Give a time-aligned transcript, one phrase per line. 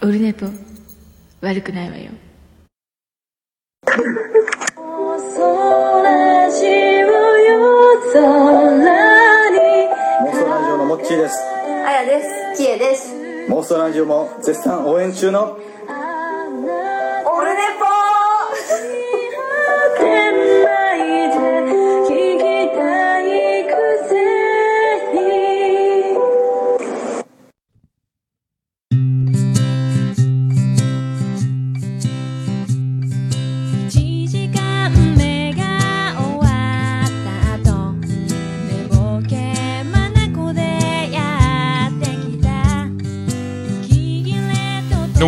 [0.00, 0.46] オルネポ
[1.40, 2.12] 悪くないわよ
[3.84, 5.64] モンスト
[6.24, 6.66] ラジ
[10.70, 11.36] オのモッチーです
[11.84, 12.22] あやで
[12.54, 12.62] す。
[12.62, 13.14] きえです。
[13.48, 15.58] モンストラジオも絶賛応援中の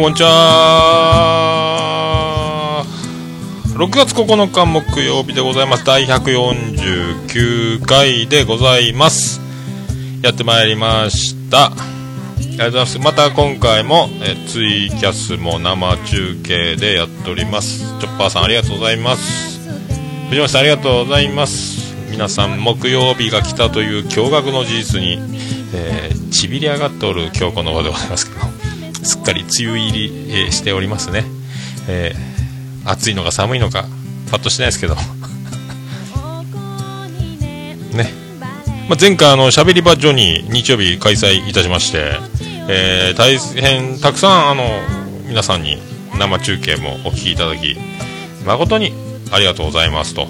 [0.01, 0.33] こんにちは
[3.77, 5.85] 6月9日木曜日でございます。
[5.85, 9.43] 第149回でございます。
[10.23, 11.67] やってまいりました。
[11.67, 11.73] あ
[12.39, 12.99] りがとうございます。
[12.99, 17.81] また今回もえツイキャスも生中継でやっております。
[18.01, 19.69] チョッパーさんありがとうございます。
[20.31, 21.95] 藤本さんありがとうございます。
[22.11, 25.19] 皆さん木曜日が来たという驚愕の事実に、
[25.75, 28.60] えーちびり上がっておる今日この場でございますけど
[29.03, 31.25] すっかり梅雨入り、えーしておりますね、
[31.89, 32.31] えー
[32.89, 33.85] 暑いのか寒いのか
[34.31, 34.97] パッとしないですけど。
[37.93, 38.15] ね、
[38.89, 42.19] まあ、前回あの喋り場ジョニー日曜日開催いたしまして、
[42.69, 44.65] えー大変たくさんあの
[45.27, 45.79] 皆さんに
[46.19, 47.77] 生中継もお聞きいただき
[48.47, 48.93] 誠に
[49.31, 50.29] ありがとうございますと。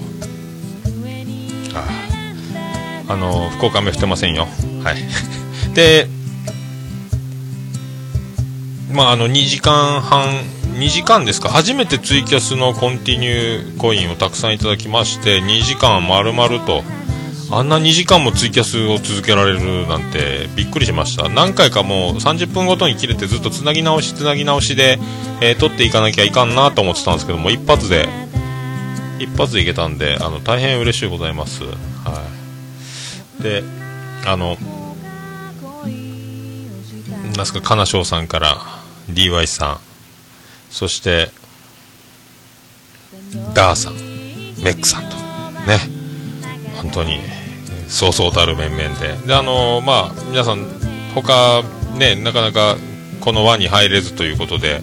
[3.07, 4.47] あの福岡雨降ってませんよ。
[4.83, 4.95] はい。
[5.75, 6.07] で
[8.93, 10.27] まああの2時間半
[10.75, 11.49] 2時間ですか？
[11.49, 16.83] 初めてツイキャスのコンティニューコインをたくさんいただきまして2時間丸々と
[17.51, 21.27] あんな2時間もツイキャスを続けられるなんてびっくりしました。
[21.29, 24.99] 何回かもう30分ごとに切れてずっとつなぎ直しつなぎ直しで、
[25.41, 28.07] えー撮っていかなきゃいかんなと思ってたんですけども一発で
[29.19, 31.63] 一発でいけたんであの大変嬉しいございます。
[31.63, 31.69] は
[33.39, 33.43] い。
[33.43, 33.63] で
[34.25, 34.57] あの
[37.35, 38.57] なんすか金賞さんから。
[39.13, 39.79] DY さん。
[40.69, 41.29] そして
[43.53, 43.93] ダーさん。
[44.63, 45.15] メックさんと。
[45.67, 45.79] ね。
[46.81, 47.19] 本当に
[47.87, 49.15] そうそうたる面々で。
[49.27, 50.65] であのまあ皆さん
[51.13, 51.63] 他
[51.97, 52.77] ねなかなか
[53.19, 54.81] この輪に入れずということで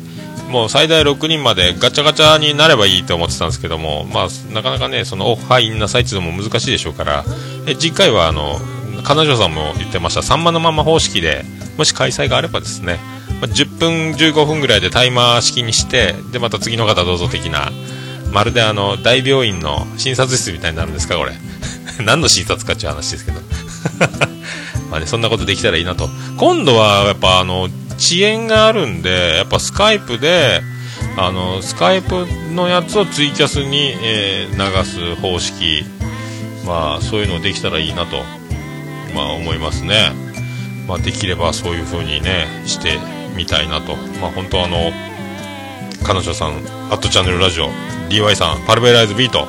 [0.48, 7.24] もう最大6人までガチャガチャになればいいと思ってたんですけども、まあ、なかなかね、その、お入んなさいっていうのも難しいでしょうから、
[7.66, 8.58] え次回は、あの、
[9.04, 11.44] 彼女さんも言ってました、さんまのまま方式で、
[11.76, 12.98] もし開催があればですね、
[13.40, 17.70] まあ、10分、15分ぐらいでタイマー式にして、で、また次の方どうぞ的な、
[18.32, 21.32] まるであの、大病院の診察室みたいになるんですか、これ。
[22.04, 23.40] 何の診察かっていう話ですけど。
[24.90, 26.10] まあね、そんなことできたらいいなと。
[26.36, 30.62] 今度は、やっぱあの、遅延があるんで、やっぱスカイプで、
[31.16, 35.84] あの、スカイプのやつをツイキャスに、えー流す方式、
[36.66, 38.24] まあ、そういうのできたらいいなと、
[39.14, 40.12] まあ、思いますね。
[40.88, 42.98] まあ、できればそういう風にね、して
[43.38, 43.96] みたいなと。
[44.20, 44.92] まあ、本当あの、
[46.04, 46.56] 彼女さん、
[46.90, 47.70] アットチャンネルラジオ、
[48.10, 49.46] DY さん、パルベライズビート、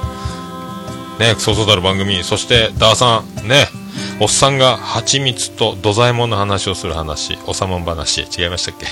[1.20, 3.68] ね、そうそうたる番組、そして、ダーさん、ね、
[4.22, 8.86] おっさんが蜂蜜と土左衛門の話をする話、おさもん話、違いましたっけ？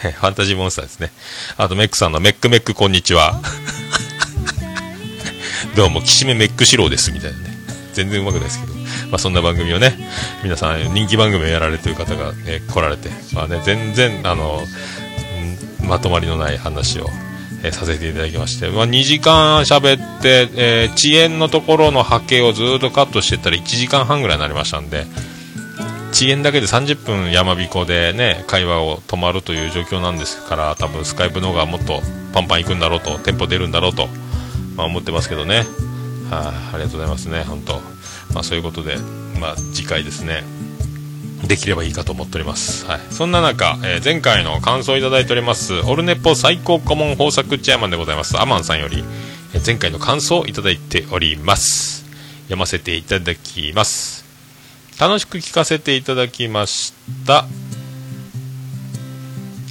[0.10, 1.12] ファンタジーモンスターですね。
[1.58, 3.38] あと、メックさんのメックメックこんにちは。
[5.76, 7.44] どうも、きしめメック四郎です、みたいなね。
[7.92, 8.79] 全然うまくないですけど。
[9.10, 9.96] まあ、そんな番組をね、
[10.42, 14.62] 皆さん、人気番組をやられてる方が、ね、来られて、まあね、全然、あの、
[15.82, 17.08] まとまりのない話を、
[17.62, 25.06] えーさせていただきまして、まあ、2時間喋って、えー遅延のところの波形をずっとカットしてったら1時間半ぐらいになりましたんで、
[26.12, 32.00] 遅延だけで30分山彦でね、会話を止まるという状況なんですから、多分スカイプの方がもっと
[32.32, 34.08] パンパンいくんだろうと、テンポ出るんだろうと、
[34.76, 35.66] まあ、思ってますけどね。
[36.30, 37.80] はあ、ありがとうございますね、本当。
[38.34, 38.96] まあ、そういうことで、
[39.40, 40.44] まあ、次回ですね、
[41.46, 42.84] できればいいかと思っております。
[42.86, 43.00] はい。
[43.10, 49.04] そんな中、えー前回の感想をいただいております、オルネポ最高顧問豊作チェアマンでございます、アマンさんより、
[49.54, 52.04] えー前回の感想をいただいております。
[52.44, 54.24] 読ませていただきます。
[54.98, 56.92] 楽しく聞かせていただきまし
[57.26, 57.46] た。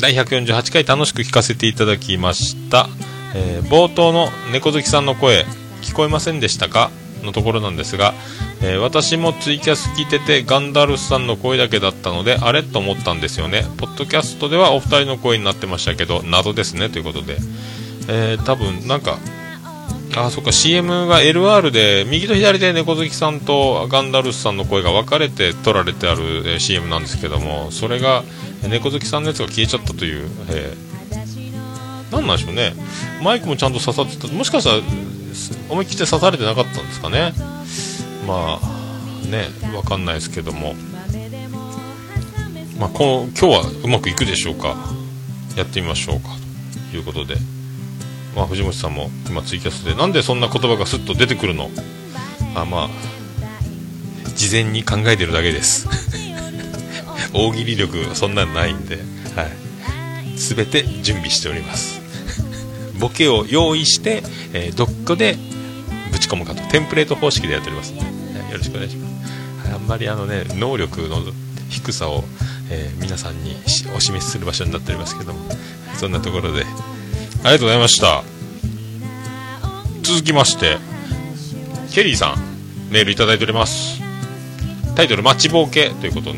[0.01, 2.89] 第148回楽しく聞かせていただきました。
[3.35, 5.45] えー冒頭の猫好きさんの声、
[5.81, 6.89] 聞こえませんでしたか？
[7.23, 8.13] のところなんですが、
[8.61, 12.63] えー私もツイキャス聞いててガンダルスさんの声だけだったのであれ？
[12.63, 13.63] と思ったんですよね。
[13.77, 16.89] ポッドキャストではお二人の声になってましたけど謎ですね。
[16.89, 17.37] ということで、
[18.07, 19.17] えー多分なんか
[20.15, 20.51] あそっか。
[20.51, 28.23] CM が LR で右と左で猫好きさんとガンダルスさんの声が分かれて撮られてある、え CM なんですけどもそれが
[28.67, 32.73] 猫好きさんのやつが消えちゃったという、えー、なんなんでしょうね。
[33.23, 34.27] マイクもちゃんと刺さってた。
[34.33, 34.81] もしかしたら
[35.69, 37.33] 思い切って刺されてなかったんですかね。
[38.27, 40.75] まあね分かんないですけども。
[42.79, 44.75] まあ、この今日はうまくいくでしょうか。
[45.57, 46.29] やってみましょうか。
[46.91, 47.35] ということで。
[48.35, 51.69] まあ、藤本さんも今ツイキャスでなんでそんな言葉がスッと出てくるの？
[52.55, 52.89] あまあ
[54.35, 55.87] 事前に考えてるだけです。
[57.33, 58.95] 大喜利力そんなんないんで、
[59.35, 61.99] はい、全て準備しております。
[62.99, 64.23] ボケを用意して、
[64.53, 65.37] えーどこで
[66.11, 66.61] ぶち込むかと。
[66.69, 69.73] テンプレート方式でやっております、はいよろしくお願いします。
[69.73, 71.17] あんまりあのね能力の
[71.69, 72.23] 低さを、
[72.69, 73.55] えー皆さんに
[73.95, 75.39] お示しする場所になっておりますけども。
[75.95, 76.63] そんなところで。
[76.63, 78.23] ありがとうございました。
[80.03, 80.77] 続きまして
[81.91, 82.37] ケリーさん
[82.91, 84.01] メールいただいております。
[84.95, 86.33] タイトル「待ちぼうけ」ということ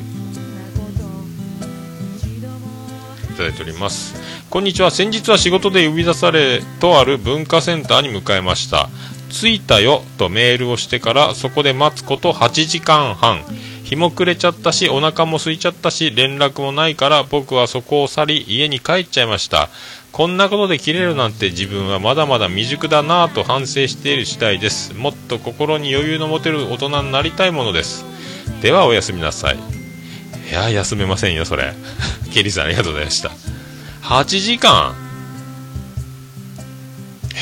[3.31, 4.13] いただいております。
[4.50, 4.92] こんにちは。
[4.92, 8.89] 先日は仕事で呼び出されとある文化センターに向かいました。
[9.30, 13.44] 着いたよとメールをしてからそこで待つこと8時間半。
[13.83, 19.69] 日も暮れちゃったしお腹も空いちゃったし連絡もないから僕はそこを去り家に帰っちゃいました。
[20.12, 24.94] こんなことで切れるなんて自分はまだまだ未熟だなぁと反省している次第です。
[24.94, 28.06] もっと心に余裕の持てる大人になりたいものです。
[28.62, 29.81] ではおやすみなさい。
[30.51, 31.74] いや休めませんよそれ。
[32.33, 33.31] ケリーさんありがとうございました。
[34.03, 34.94] 8時間？
[37.33, 37.38] へ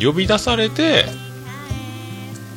[0.00, 1.06] え呼び出されて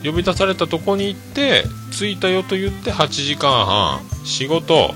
[0.04, 4.02] 呼び出されたとこに行って着いたよと言って8時間半。
[4.24, 4.94] 仕事。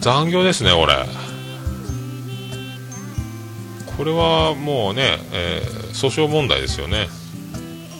[0.00, 0.94] 残業ですね俺
[3.96, 7.08] これはもうね、えー訴訟問題ですよね。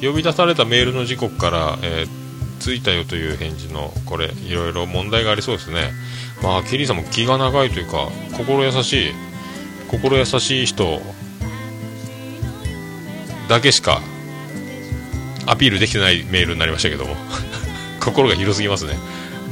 [0.03, 2.24] 呼び出されたメールの時刻から、えー
[2.65, 5.93] 着いたよという返事のこれいろいろ問題がありそうですね。
[6.43, 9.13] まあケリーさんも気が長いというか心優しい
[9.91, 11.01] 心優しい人
[13.49, 14.01] だけしか
[15.47, 17.17] アピールできてないメールになりましたけども。
[18.01, 18.99] 心が広すぎますね。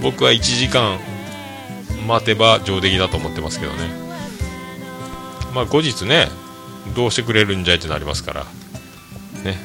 [0.03, 0.99] 僕は1時間
[2.07, 3.91] 待てば上出来だと思ってますけどね。
[5.55, 6.29] まあ後日ね
[6.95, 8.47] どうしてくれるんじゃいってなりますから。
[9.45, 9.59] ね。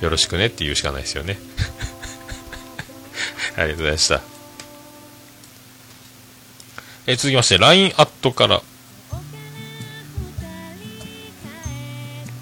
[0.00, 1.38] よろしくねって言うしかないですよね。
[3.56, 4.20] ありがとうございました。
[7.06, 8.62] え続きまして LINE アットから。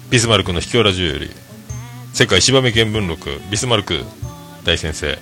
[0.09, 1.29] ビスマルクの秘境ラジオより
[2.13, 4.05] 世界芝目見聞録ビスマルク
[4.63, 5.19] 大先生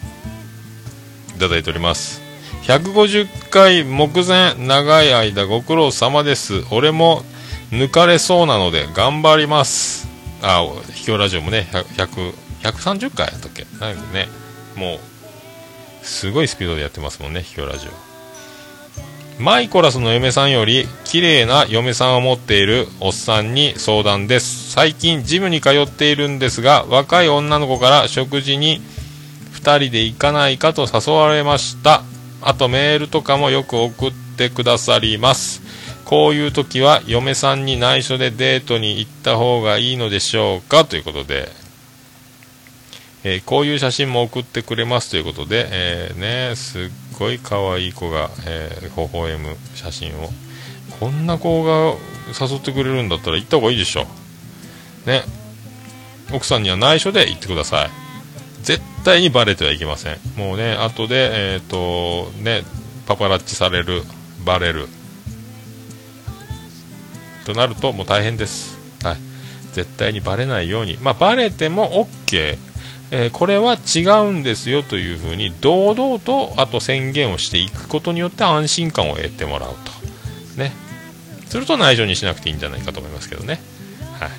[1.36, 2.22] いただいております。
[2.64, 6.64] 150回目前長い間ご苦労様です。
[6.72, 7.24] 俺も
[7.72, 10.08] 抜かれそうなので頑張ります。
[10.42, 10.64] あ
[10.94, 13.66] 秘境ラジオもね100、130回やったっけ？
[13.80, 14.28] なんかね。
[14.76, 15.00] もう
[16.04, 17.92] すごいスピードでやってますもんね秘境ラジオ。
[19.42, 24.72] マイコラスの嫁さんより綺麗な嫁さんを持っているおっさんに相談です。
[24.72, 28.80] 最近ジムに通っているんですが若い女の子から食事に
[29.54, 32.04] 2人で行かないかと誘われました。
[32.42, 35.62] あとメールとかもよく送ってくださります。
[36.06, 40.86] こういう時は嫁さんに内緒でデートに行った方がいいのでしょうか？
[40.86, 41.50] ということで、
[43.24, 46.82] えーこういう写真も送ってくれますということで、えーね、すっ
[47.18, 50.30] ごい可愛い子が、えー、微笑む写真を。
[51.00, 51.96] こんな子が
[52.40, 54.06] 誘ってくれるんだったら行った方がいいでしょ。
[55.06, 55.24] ね。
[56.34, 57.90] 奥さんには内緒で行ってください。
[58.62, 60.18] 絶対にバレてはいけません。
[60.38, 62.64] もうね後でえっ、とね
[63.06, 64.04] パパラッチされる
[64.46, 64.88] バレる。
[67.46, 68.78] となるともう大変です。
[69.04, 69.18] はい。
[69.74, 70.98] 絶対にバレないように。
[71.02, 72.58] まあバレても OK
[73.16, 79.76] えーこれは違うんですよというふうに堂々とあと宣言をしていくことによって安心感を得てもらう
[80.56, 80.58] と。
[80.60, 80.72] ね。
[81.46, 83.62] すると内緒にしなくていいんじゃないかと思いますけどね。
[84.20, 84.30] はい。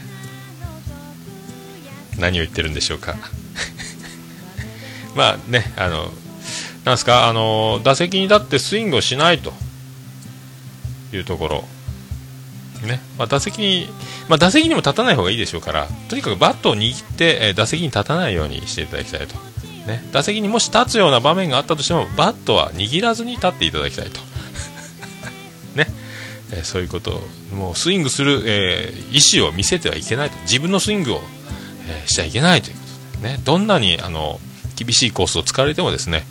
[2.19, 3.15] 何を言ってるんでしょうか。
[5.15, 6.13] まあねあの
[6.85, 9.53] なんすかあの打席に立ってスイングをしないと
[11.13, 11.65] いうところ。
[12.85, 13.01] ね。
[13.19, 13.89] まあ、打席に、
[14.29, 19.35] まあ、打席にも立たない方がいいでしょうからとにかくバットを握って、えー打席に立たないようにしていただきたいと、
[19.87, 24.21] ね、打席にもし立つような場面があったとしてもバットは握らずに立っていただきたいと、
[25.75, 25.87] ね。
[26.53, 30.37] えーそういうことをもうスイングする、えー意思を見せてはいけないと。
[30.43, 31.23] 自分のスイングを、
[31.89, 32.81] えしちゃいけないというこ
[33.17, 33.23] と。
[33.23, 34.41] で、ね、どんなにあの
[34.77, 36.27] 厳しいコースを使われてもですね、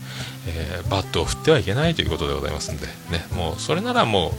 [0.48, 4.33] えーバットを振ってはいけないということでございますんで、ね、もうそれならも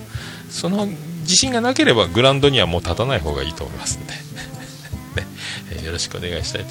[0.49, 0.89] うその
[1.25, 4.13] 自信がなければグラウンドにはもう立たない方がいいと思いますんで、
[5.81, 5.85] ね。
[5.85, 6.71] よろしくお願いしたいと。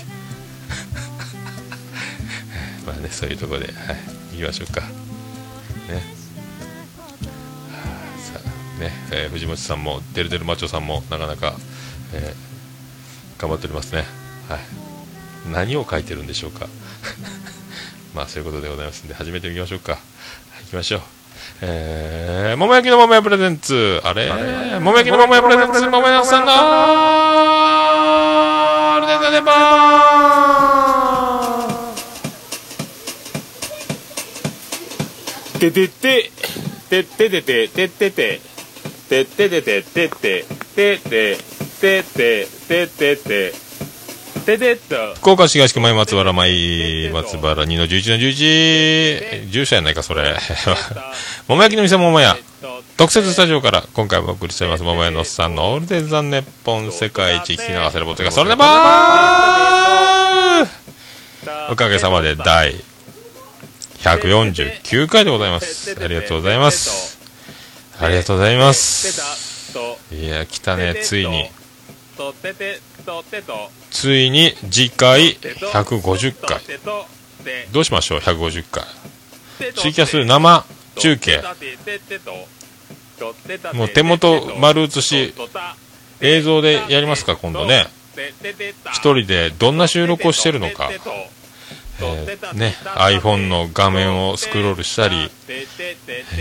[2.88, 3.76] まあねそういうところで、はい、
[4.34, 4.82] 行きましょうか。
[4.82, 4.88] ね。
[8.22, 11.56] さあね、えー藤本さんもデルデルマチョさんもなかなか、
[12.14, 12.54] えー
[13.42, 14.06] 頑張っておりますね。
[14.48, 14.60] はい。
[15.52, 16.70] 何を書いてるんでしょうか。
[18.16, 20.00] まあそういうことでございますんで始めていきましょうか。
[20.66, 21.02] 行きましょう。
[21.62, 24.30] えー、桃焼きの桃屋プレゼンツ、あれ？
[24.80, 26.54] 桃焼きの桃屋プレゼンツ、桃屋さんが。
[28.98, 36.32] ールデザデバーててて、
[36.90, 38.42] てててて、ててて、
[39.10, 40.46] てててて、ててて、
[40.76, 41.38] ててて、
[41.80, 43.54] ててて、ててて、
[45.16, 50.36] 福岡市東区前松原前松原2の11の11住所やないかそれ。
[51.48, 52.36] 桃焼きの店桃屋。
[52.98, 54.84] 特設スタジオから今回もお送りしております。
[54.84, 62.76] 桃屋のおっさんのオールデンザンネッポン世界一聞き流せるボトがそれでばーおかげさまで第
[64.00, 65.96] 149回でございます。
[66.04, 67.18] ありがとうございます。
[67.98, 69.78] ありがとうございます。
[70.12, 71.50] いや来たねついに
[73.92, 76.62] ついに次回150回
[77.72, 78.84] どうしましょう150回
[79.76, 81.42] ツイキャス生中継。
[83.74, 85.34] もう手元丸写し
[86.22, 87.88] 映像でやりますか今度ね。
[88.92, 91.44] 一人でどんな収録をしてるのか、えー
[92.56, 95.30] ね iPhone の画面をスクロールしたり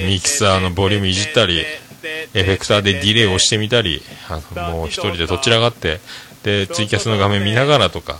[0.08, 6.00] ミキサーのボリュームいじったりエフェクターでディレイをしてみたりあのもう一人でどちらがって
[6.42, 8.18] でツイキャスの画面見ながらとか。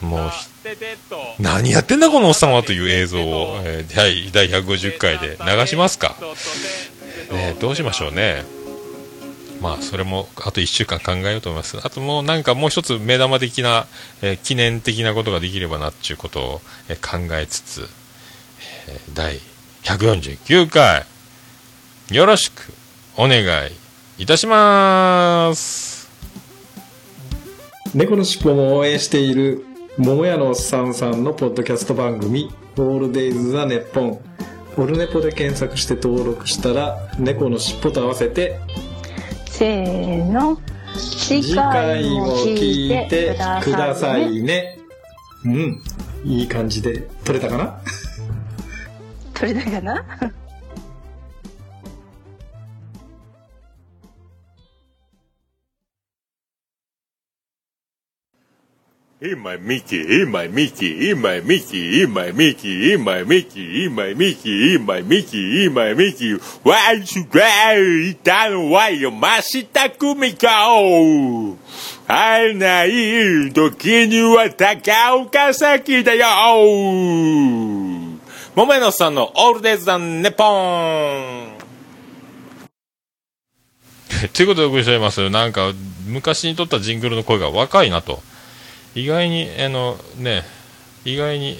[0.00, 0.30] もう
[1.40, 6.14] 何やってんだこのおっさんはという映像を、えー第第150回で流しますか、
[7.32, 8.44] ね、どうしましょうね。
[9.60, 11.78] まあそれもあと1週間考えようと思います。
[11.82, 13.86] あともうなんかもう一つ目玉的な、
[14.22, 17.88] えー記念的なことができればなっていうことを、えー考えつつ、
[18.88, 19.40] えー第
[19.82, 21.06] 149回。
[22.10, 22.72] よろしく
[23.16, 23.72] お願い
[24.18, 25.97] いたします。
[27.94, 29.64] 猫のしっぽも応援している
[29.96, 34.20] 桃屋のおっさんさんのポッドキャスト番組「オールデイズ・ザ・ネッポン」
[34.76, 38.60] オルネポで検索して登録したら猫のしっぽと合わせて
[39.46, 40.58] せーの
[40.94, 44.78] 次次回も聞いてくださいね。
[45.44, 45.82] うん。
[46.24, 47.80] いい感じで撮れたかな？
[49.34, 50.04] 取れたかな？
[59.20, 70.46] 今ミキ今ミキ今ミキ今ミキ今ミキ今ミキ今ミキ今ミキワイシュガイいたのは山下久美子
[72.06, 76.26] 会えない時には高岡早だよ
[78.54, 81.58] 桃屋のさんのオールデイズ・ザ・ネポーン
[84.32, 85.28] ということでお送りしております。
[85.28, 85.72] なんか
[86.06, 88.22] 昔に撮ったジングルの声が若いなと。
[88.94, 90.42] 意外にあのね
[91.04, 91.56] 意外に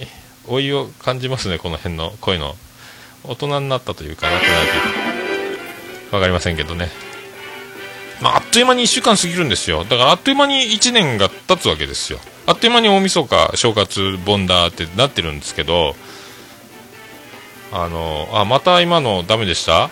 [0.49, 2.55] 老いを感じますねこの辺の声の。
[3.25, 6.89] 大人になったというかなくなるというかわかりませんけどね。
[8.23, 9.85] まあ、あっという間に1週間過ぎるんですよ。
[9.85, 12.21] だからあっという間に1年が経つわけですよ。
[12.47, 15.95] あっという間に大晦日正月ボンダーってなってるんですけど
[17.73, 19.91] あのあまた今のダメでした？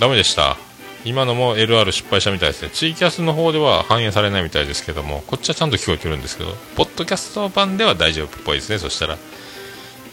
[0.00, 0.56] ダメでした。
[1.04, 2.70] 今のも LR 失敗したみたいですね。
[2.70, 8.78] ツイキャスの方では反映されないみたいですけどもこっちはちゃんと聞こえてるんですけどポッドキャスト版では大丈夫っぽいですね。
[8.78, 9.18] そしたら。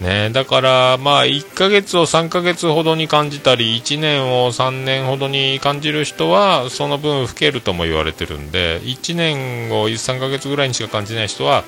[0.01, 11.63] ねだからまあ1ヶ月を3ヶ月ほどに感じたり1年を3年ほどに感じる人はその分老けるとも言われてるんで1年を3ヶ月ぐらいにしか感じない人は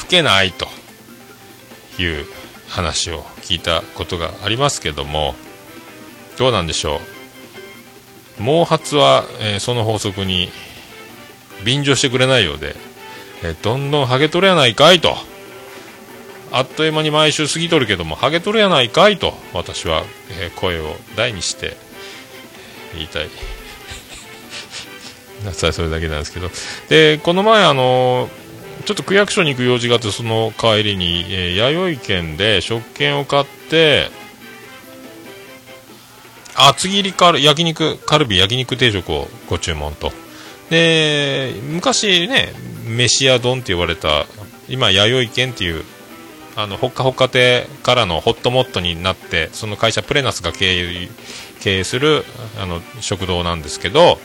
[0.00, 0.66] 老けないと。
[1.98, 2.24] いう
[2.70, 5.34] 話を聞いたことがありますけども
[6.38, 7.00] どうなんでしょう？
[8.42, 10.50] 毛髪は、えーその法則に
[11.64, 12.74] 便乗してくれないようで、
[13.42, 15.16] えーどんどんハゲ取れやないかいと。
[16.54, 20.04] あっという間に毎週過ぎとるけどもハゲ取れやないかいと私は、
[20.38, 21.76] えー声を大にして
[22.94, 23.28] 言いた い。
[25.72, 26.50] それだけなんですけど。
[26.88, 28.28] でこの前あの
[28.84, 34.10] ちょっと区役所に行く用事があってその帰りに、えー弥生県で食券を買って
[36.54, 40.12] 厚切りカル焼肉カルビ焼肉定食をご注文と。
[40.70, 42.52] で昔ね
[42.86, 44.26] 飯屋丼って言われた
[44.68, 45.84] 今弥生県っていう
[46.56, 51.08] あのほっかほっか亭からのホットモットになってその会社プレナスが経営
[51.60, 52.24] 経営する
[52.60, 54.18] あの食堂なんですけど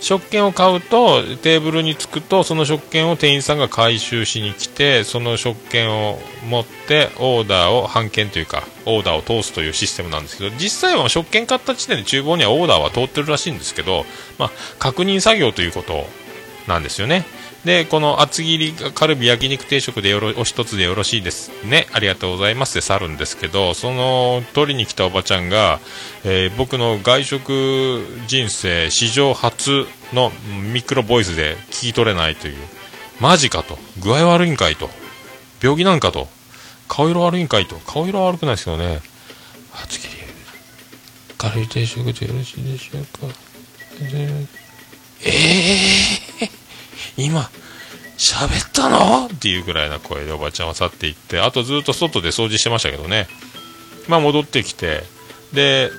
[0.00, 14.04] 食券を買うとテーブルに着くとその食券を店員さんが回収しに来てその食券を持ってオーダーを半券というかオーダーを通すというシステムなんですけど実際は食券買った時点で厨房にはオーダーは通ってるらしいんですけど、
[14.38, 16.06] まあ、確認作業ということ
[16.68, 17.24] なんですよね。
[17.68, 21.50] でこの厚切りカルビ焼肉定食でよろお一つでよろしいです。
[21.66, 22.74] ねありがとうございます。
[22.76, 25.78] で去るんですけどその取りに来たおばちゃんが、
[26.24, 30.32] えー僕の外食人生史上初の
[30.72, 32.56] ミクロボイスで聞き取れないという。
[33.20, 33.76] マジかと。
[34.02, 34.88] 具合悪いんかいと。
[35.62, 36.26] 病気なんかと。
[36.88, 37.76] 顔色悪いんかいと。
[37.80, 39.02] 顔色悪くないですけどね。
[39.74, 40.22] 厚切り。
[41.36, 43.26] カルビ定食でよろしいでしょうか。
[44.10, 44.28] で
[45.20, 45.30] え
[46.40, 46.57] え
[47.16, 47.50] 今
[48.16, 49.26] 喋ったの？
[49.26, 53.28] っていうぐらいな声でおばちゃんは去っていってあとずっと外で掃除してましたけどね。
[54.08, 55.02] まあ戻ってきて
[55.52, 55.90] で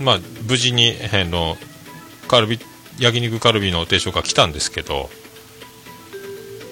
[0.00, 0.18] まあ
[0.48, 1.56] 無事にあの
[2.28, 2.58] カルビ
[2.98, 5.10] 焼肉カルビの定食が来たんですけど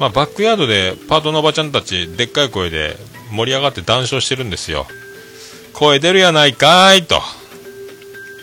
[0.00, 2.96] まあバックヤードでパートのおばちゃんたちでっかい声で
[3.30, 4.86] 盛り上がって談笑してるんですよ。
[5.74, 7.20] 声出るやないかいと。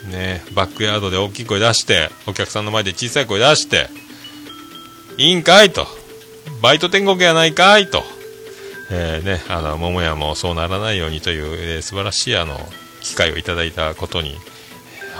[0.09, 3.89] ねバックヤードで大きい声出してお客さんの前で小さい声出して
[5.17, 5.87] いいんかいと。
[6.61, 8.03] バイト天国やないかいと、
[8.91, 12.57] えーね、あの桃屋もそうならないようにという、えー素晴らしいあの
[13.01, 14.35] 機会をいただいたことに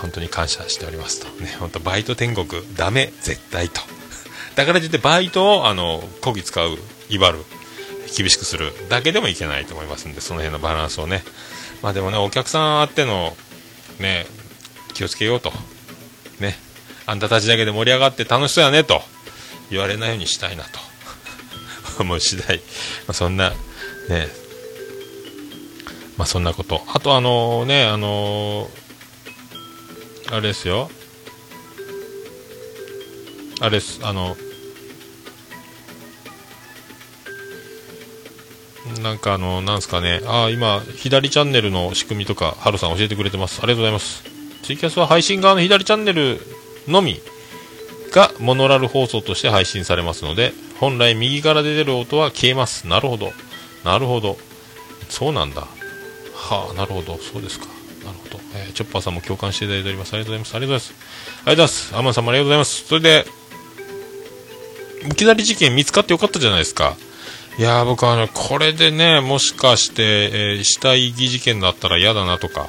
[0.02, 3.82] 本当に感謝しておりますと、ね、本当バイト天国ダメ絶対と。
[4.56, 6.78] だからといってバイトをあのこぎ使う
[7.10, 7.40] 威張る
[8.16, 11.24] 厳しくするだけでもいけないと思いますんでその辺のバランスをね。
[11.82, 13.36] まあでもねお客さんあっての
[14.00, 14.25] ね
[14.94, 15.52] 気をつけようと。
[16.40, 16.56] ね
[17.06, 19.02] あんたたちだけで盛り上がって楽しそうやねと。
[19.70, 20.80] 言われないようにしたいなと。
[22.00, 22.64] 思う次第、ま
[23.10, 23.52] あ、そんな
[24.10, 24.28] ね。
[26.18, 26.84] まあそんなこと。
[26.88, 28.70] あとあのねあの
[30.32, 30.90] あれですよ。
[33.62, 34.36] あれですあの
[39.01, 40.22] なんかあのなんですかね。
[40.25, 43.60] あ今左チャンネルの仕組みとかハルさん教えてくれてます。
[43.62, 44.24] ありがとうございます。
[44.64, 46.40] ツイキャスは配信側の左チャンネル
[46.88, 47.22] のみ。
[48.16, 52.88] がモノラル放送として配信されますので本来右から出てる音は消えます。
[52.88, 53.34] なるほど。
[53.84, 54.38] なるほど。
[55.10, 55.62] そうなんだ。
[56.34, 57.18] はあなるほど。
[57.18, 57.66] そうですか。
[58.06, 60.14] なるほど、えーチョッパーさんも共感していただいております。
[60.14, 60.56] ありがとうございます。
[60.56, 60.94] ありがとうございます。
[60.94, 61.96] ありがとうございます。
[61.98, 62.86] アマンさんもありがとうございます。
[62.86, 63.25] それで
[65.06, 66.96] 置き去り事件見つかってよかったじゃないですか。
[67.58, 72.68] いやー僕はあのこれでねもしかして、えー死体遺棄事件だったら嫌だなとか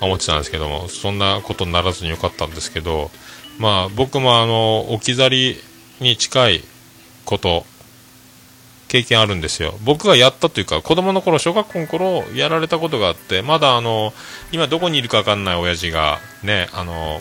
[0.00, 3.10] 思ってたんですけどもそんなことにならずによかったんですけど
[3.58, 5.56] まあ僕もあの置き去り
[6.00, 6.62] に近い
[7.24, 7.64] こと
[8.88, 9.74] 経験あるんですよ。
[9.84, 14.12] 僕がやったというか子供の頃小学校の頃やられたことがあってまだあの
[14.50, 17.20] 今どこにいるか分かんない親父がねあの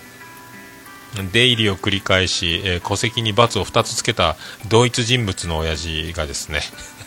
[1.32, 4.36] 出入りを繰り返し、えー戸籍に×を2つつけた
[4.70, 6.62] 同一人物の親父がですね、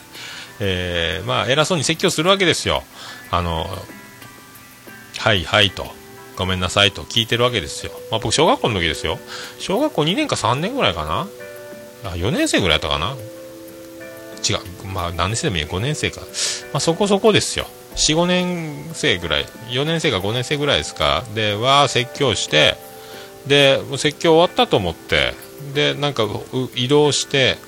[0.61, 2.83] えーまあ偉そうに説教するわけですよ。
[3.31, 3.71] あの
[5.19, 6.00] はいはいと。
[6.41, 9.19] ごめんなさいと聞いてるわけですよ、まあ、僕小学校の時ですよ。
[9.59, 11.29] 小学校2年か3年ぐらいかな。
[12.11, 13.15] あ4年生ぐらいだったかな。
[14.49, 14.87] 違う。
[14.87, 16.23] まあ何年生でもいい5年生か、
[16.73, 17.67] まあ、そこそこですよ。
[17.97, 19.45] 45年生ぐらい。
[19.69, 21.25] 4年生か5年生ぐらいですか。
[21.35, 22.77] でわー説教して。
[23.47, 25.35] で説教終わったと思って。
[25.75, 26.27] でなんか
[26.75, 27.59] 移動して。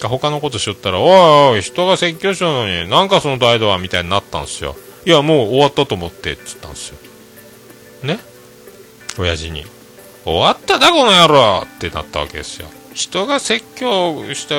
[0.00, 4.74] か他のことしよったら「おいおい人が説教したのになんかその態度は」みたいになったんですよ。
[5.04, 6.98] いやもう終わったと思ってつったんですよ。
[8.02, 8.18] ね。
[9.18, 9.66] 親父に
[10.24, 12.68] 「終わっただこの野郎!」ってなったわけですよ。
[12.94, 14.54] 人が説教した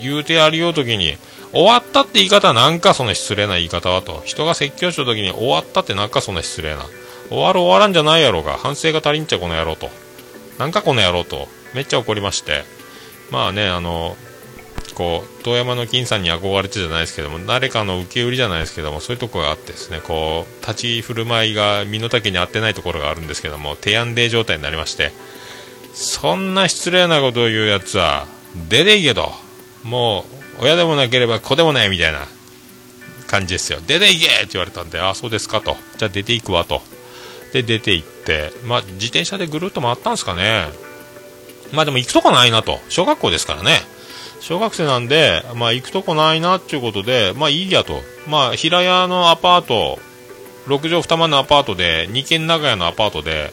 [0.00, 1.16] 言うてやりようときに
[1.52, 4.22] 終わったって言い方はなんかその失礼な言い方はと。
[4.24, 6.86] 人が説教したときに終わったってなんかそんな失礼な。
[7.28, 9.90] 終わる終わらんじゃないやろうが反省が足りんちゃこの野郎と。
[10.58, 11.48] なんかこの野郎と。
[11.74, 12.64] めっちゃ怒りまして。
[13.30, 14.16] まあねあの
[14.94, 25.12] こう遠山の金さんに憧れてじゃないですけども誰かの受け売りじゃないですけどもそういうとこがあってですねこう立ち振る舞いが身の丈に合ってないところがあるんですけども提案デー状態になりまして
[25.92, 28.26] そんな失礼なことを言うやつは
[28.68, 29.30] 出ていけと。
[29.84, 30.24] も
[30.58, 32.26] う親でもなければ子でもないみたいな
[33.26, 33.80] 感じですよ。
[33.86, 35.76] 出ていけって言われたんでああそうですかと。
[35.96, 36.82] じゃあ出ていくわと。
[37.52, 40.66] で出て行ってまあ自転車でぐるっと回ったんですかね。
[41.72, 42.78] まあでも行くとこないなと。
[42.88, 43.80] 小学校ですからね。
[44.40, 49.98] 小学生なんで、まあ、行くとこないなっていうことで、まあいいやと、まあ、平屋のアパート、
[50.66, 53.52] 6畳2間のアパートで、2軒長屋のアパートで、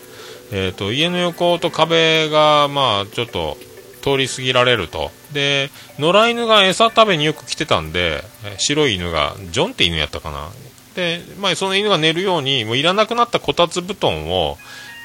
[0.52, 3.58] えー、と家の横と壁が、まあ、ちょっと
[4.02, 5.12] 通り過ぎられると。
[5.34, 5.69] で、
[6.00, 8.23] 野良犬が餌食べによく来てたんで、
[8.58, 10.50] 白い犬が、ジョンって犬やったかな。
[10.95, 14.58] で、まあ、その犬が寝るように、もういらなくなったこたつ布団を、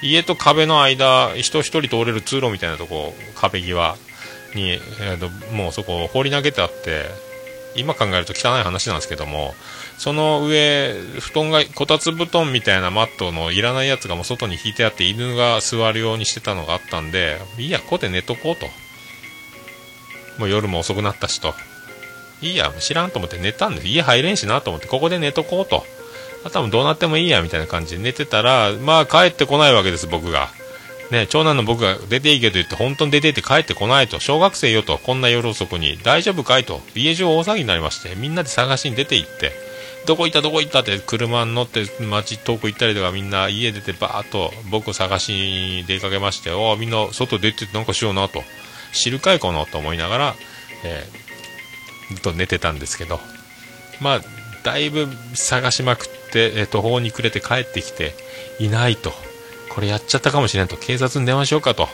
[0.03, 3.97] 家と壁の間、人一人通れる通路みたいなとこ、壁際
[4.55, 7.07] に、えーともうそこを放り投げてあって、
[7.75, 9.55] 今考えると汚い話なんですけども、
[9.99, 18.67] その上、布団が、こたつ布団みたいなマットのいらないやつがもう外に引いてあって、犬が座るようにしてたのがあったんで、いいや、ここで寝とこうと。
[20.39, 21.55] もう夜も遅くなったしと。
[22.41, 25.87] いいや、知らんと思って寝たんです、家入れんしなと思って、ここで寝とこうと。
[26.45, 30.51] あとはどうなってもいいや、みたいな感じで寝てたら、まあ帰ってこないわけです、僕が。
[31.13, 34.19] ね、長男の僕が出て行けと言って、本当に出て行って帰ってこないと。
[34.19, 35.99] 小学生よと、こんな夜遅くに。
[36.03, 36.81] 大丈夫かいと。
[36.95, 39.53] 家中大騒ぎになりまして、みんなで探しに出て行って、
[40.07, 48.43] どこ行ったどこ行ったって車に乗って街遠く行ったりとかみんな家出てバーッと僕を探しに出かけましておみんな外出てなんかしようなと
[48.93, 50.35] 知るかいこのと思いながら、
[50.85, 51.23] えー
[52.15, 53.21] ずっと寝てたんですけど
[54.01, 54.21] まあ
[54.65, 58.13] だいぶ探しまくって、えー途方に暮れて帰ってきて
[58.59, 59.13] いないと
[59.75, 61.89] これやっちゃったかもしれんと警察に電話しようかと。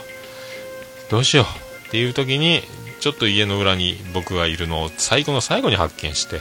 [1.11, 1.89] どうしよう。
[1.89, 2.63] っていう時に
[3.01, 6.41] ちょっと家の裏に僕がいるのを最後の最後に発見して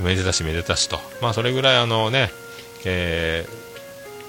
[0.00, 0.98] めでたしめでたしと。
[1.20, 2.30] まあそれぐらいあのね、
[2.84, 3.62] えー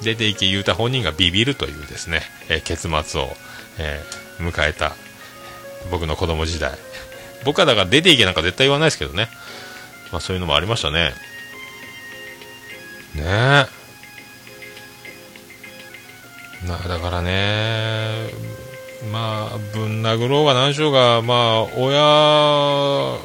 [0.04, 3.30] 出ていけ言うた本人がビビるというですね、えー結末を、
[3.80, 4.94] えー迎えた
[5.92, 6.72] 僕の子供時代。
[7.46, 9.30] 僕はだから出ていけなんか絶対言わないですけどね。
[10.12, 11.14] まあそういうのもありましたね。
[13.16, 13.83] ねえ。
[16.68, 18.30] なだからね
[19.12, 23.18] まあぶん殴ろうが何しようがまあ親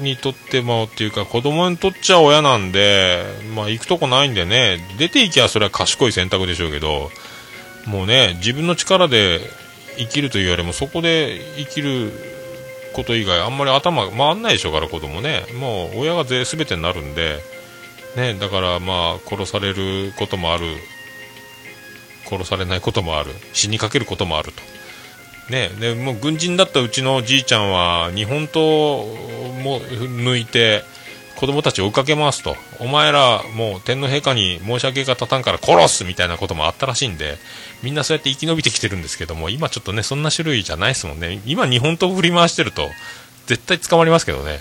[0.00, 3.24] にとってもっていうか子供にとっちゃ親なんで
[3.54, 7.10] まあ行くとこないんでね出ていきゃそれは賢い選択でしょうけど
[7.86, 9.40] もうね自分の力で
[9.96, 12.12] 生きるというよりもそこで生きる
[12.94, 15.44] こと以外あんまり頭回んないでしょうから子供ね。
[15.58, 17.40] もう親が全てになるんで。
[18.16, 20.76] ねだからまあ殺されることもある。
[22.24, 23.30] 殺されないこともある。
[23.52, 24.62] 死にかけることもあると。
[25.50, 30.82] ねでもう軍人だったうちのじいちゃんは日本刀も抜いて
[31.36, 32.56] 子供たちを追いかけ回すと。
[32.80, 37.36] お前らもう天皇陛下に申し訳が立たんから殺すみたいなこともあったらしいんで
[37.82, 41.42] みんなそうやって生き延びてきてるんですけども今ちょっとねそんな種類じゃないですもんね。
[41.44, 42.88] 今日本刀振り回してると
[43.46, 44.60] 絶対捕まりますけどね。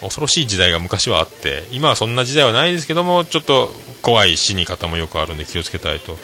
[0.00, 3.70] 恐ろしい時代が昔はあって今はそんな時代はないですけどもちょっと
[4.02, 6.16] 怖い死に方もよくあるんで気をつけたいと。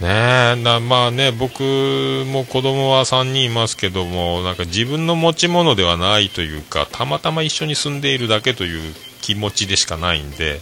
[0.00, 0.54] ね。
[0.56, 10.60] えなまあね僕も子供は3人いますけどもなんか自分の持ち物ではないというかたまたま一緒に住んでいるだけという気持ちでしかないんで、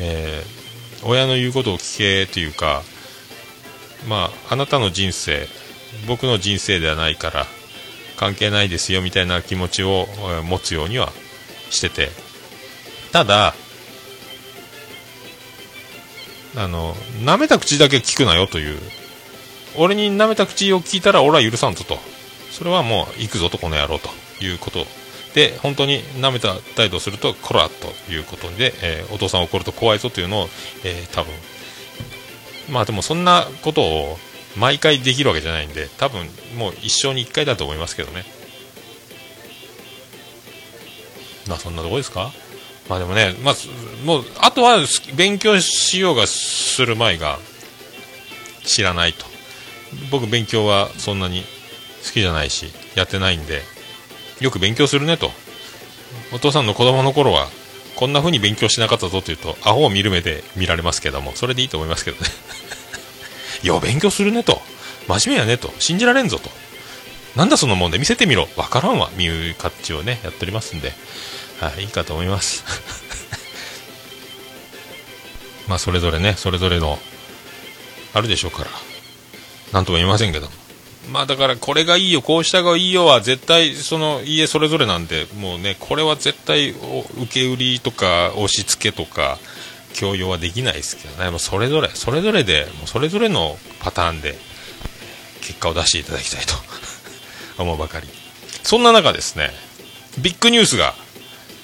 [0.00, 0.60] えー
[1.02, 2.82] 親の言うことを聞けというか
[4.08, 5.46] まああなたの人生
[6.06, 7.46] 僕の人生ではないから
[8.16, 10.06] 関係ないですよみたいな気持ちを
[10.44, 11.10] 持つようには
[11.70, 12.08] してて。
[13.12, 13.54] ただ
[16.56, 18.78] あの舐めた口だけ聞くなよという。
[19.76, 21.98] 俺に舐めた口を聞いたら俺は許さんぞと。
[22.50, 24.10] それはもう行くぞとこの野郎と
[24.44, 24.84] いうこと
[25.34, 25.56] で。
[25.62, 30.48] 本当に舐めた態度をするとこらということで、えーお父さん怒ると怖いぞというのを、
[30.84, 31.32] えー多分。
[32.68, 34.18] まあでもそんなことを
[34.56, 38.24] 毎回できるわけじゃないんで多分もう一生に一回だと思いますけどね。
[41.46, 42.32] まあそんなとこですか？
[42.90, 43.54] まあでもね、まあ、
[44.04, 44.78] もうあとは
[45.16, 47.38] 勉強しようがする前が
[48.64, 49.24] 知らないと。
[50.10, 51.44] 僕勉強はそんなに
[52.04, 53.62] 好きじゃないしやってないんで
[54.40, 55.30] よく勉強するねと。
[56.32, 57.46] お父さんの子供の頃は
[57.94, 62.26] こんな風に勉強しなかったぞというとアホを見る目で見られますけどもそれでいいと思いますけどね。
[63.62, 64.60] よう勉強するねと。
[65.06, 65.72] 真面目やねと。
[65.78, 66.50] 信じられんぞと。
[67.36, 68.48] なんだそのもんで見せてみろ。
[68.56, 69.10] わからんわ。
[69.16, 70.92] みいう感じをねやっておりますんで。
[71.60, 72.64] はいいいかと思います。
[75.68, 76.98] まあそれぞれねそれぞれの
[78.14, 78.70] あるでしょうから。
[79.72, 80.50] なんとも言いませんけど。
[81.12, 86.76] まあだからこれがいいよこうした方がいいよは絶対その家それぞれなんでもうねこれは絶対受
[87.30, 89.38] け売りとか押し付けとか
[89.92, 91.30] 強要はできないですけどね。
[91.30, 94.38] もうそれぞれそれぞれでもうそれぞれのパターンで
[95.42, 96.54] 結果を出していただきたいと。
[97.62, 98.08] 思うばかり。
[98.62, 99.52] そんな中ですね
[100.18, 100.94] ビッグニュースが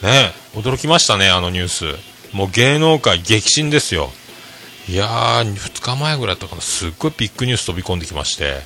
[0.03, 1.85] ね驚きましたねあのニュース。
[2.33, 4.11] もう芸能界激震ですよ。
[4.89, 6.63] いやー2日前ぐらいだったかな。
[6.63, 8.61] すっごいビッグニュース飛び込んできまして。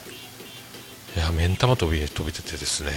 [1.17, 2.93] いや目ん玉飛び飛び出てですね、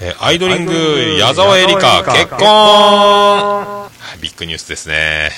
[0.00, 0.72] えーアイドリング
[1.18, 2.38] 矢沢絵里香結婚。
[2.40, 5.30] はいビッグニュースですね。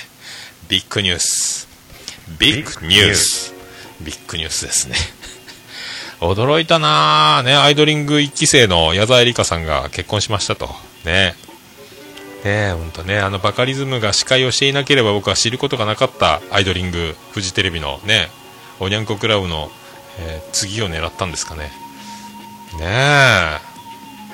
[0.69, 1.69] ビッグニュース。
[2.39, 3.55] ビッグニュース。
[4.01, 4.97] ビッグニュースですね。
[6.21, 7.43] 驚いたなぁ。
[7.43, 10.71] ね、アイドリング1期生の矢沢絵里香さんが結婚しましたと。
[11.05, 11.35] ね。
[12.45, 18.29] ねほんとね、あのバカリズムが司会をしていなければ僕は知ることがなかったアイドリング、フジテレビのね、
[18.81, 19.71] おにゃんこクラブの、
[20.19, 21.73] えー次を狙ったんですかね。
[22.79, 23.75] ねえ。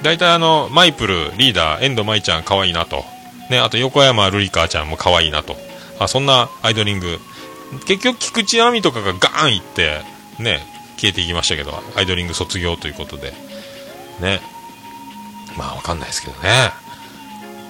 [0.02, 3.04] 大体あの、マイプル、リーダー、遠藤舞ちゃん可愛いなと。
[3.50, 5.56] ね、あと横山ルリカちゃんも可愛いなと。
[5.98, 7.18] あ、そんなアイドリング。
[7.86, 10.02] 結局、菊池亜美とかがガーンいって、
[10.38, 13.32] ね、消えていきましたけど、アイドリング卒業ということで。
[14.20, 14.40] ね。
[15.56, 16.72] まあ、わかんないですけどね。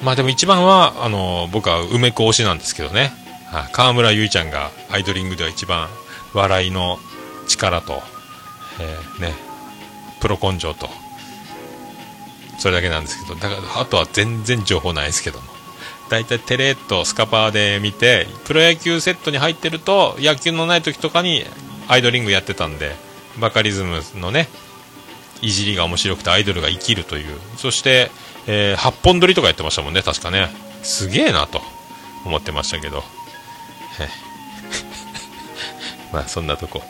[0.03, 3.13] まあでも一番は、あの、僕は梅子推しなんですけどね。
[3.51, 5.89] はい河村ゆいちゃんがアイドリングでは一番
[6.35, 7.01] 笑いの
[7.49, 8.01] 力と、
[8.79, 9.35] えーね、
[10.21, 10.89] プロ根性と、
[12.59, 15.51] それだけなんですけど、だから、あとは全然情報ないですけども。
[16.09, 21.45] 大体テレッとスカパーで見て、プロ野球セットに入ってると、野球のない時とかに
[21.89, 22.95] アイドリングやってたんで、
[23.39, 24.49] バカリズムのね、
[25.41, 27.39] いじりが面白くてアイドルが生きるという。
[27.57, 28.11] そして、
[28.53, 30.49] えー、8本撮りとかやってましたもんね、確かね。
[30.83, 31.63] すげえなと
[32.25, 33.05] 思ってましたけど。
[36.13, 36.83] まあそんなとこ。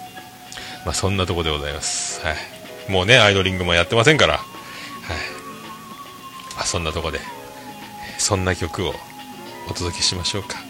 [0.86, 2.22] まあそんなとこでございます。
[2.24, 2.36] はい。
[2.90, 4.38] もうね、アイドリングもやってませんから。
[4.38, 4.44] はい。
[6.56, 7.20] まあそんなとこで、
[8.16, 8.94] そんな曲を
[9.68, 10.56] お届けしましょうか。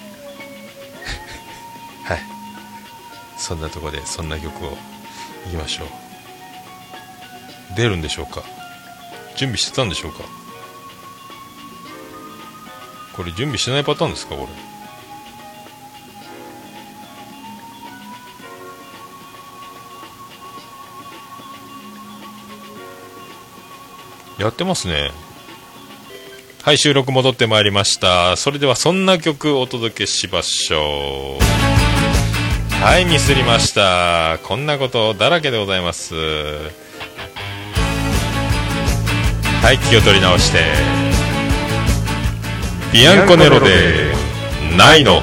[2.02, 2.22] はい。
[3.38, 4.76] そんなとこで、そんな曲を
[5.46, 5.88] いきましょう。
[7.76, 8.42] 出るんでしょうか？
[9.36, 10.24] 準備してたんでしょうか？
[13.14, 14.48] これ準備してないパターンですかこ
[24.38, 24.44] れ？
[24.44, 25.10] やってますね。
[26.62, 28.36] はい収録戻ってまいりました。
[28.36, 31.42] それではそんな曲をお届けしましょう。
[32.82, 34.38] はいミスりました。
[34.44, 36.14] こんなことだらけでございます。
[36.14, 36.20] は
[39.72, 41.09] い気を取り直して。
[42.92, 44.12] ビアンコネロで
[44.76, 45.22] ないの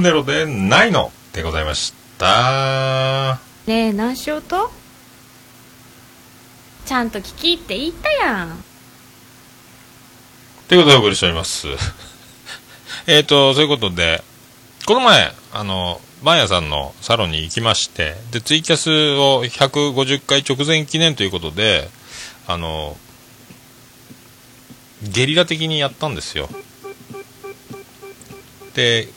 [0.00, 3.38] ネロでないのでございました。
[3.66, 4.70] ねえ何しようと
[6.86, 8.64] ちゃんと聞きって言ったやん
[10.68, 11.68] ということでお送りしております。
[13.06, 14.22] えっと、そういうことで、
[14.86, 21.88] この前、あの、マーヤさんのサロンに行きまして、で、ツイキャスを150回直前記念ということで、
[22.46, 22.96] あの、
[25.02, 26.48] ゲリラ的にやったんですよ。
[28.74, 29.08] で、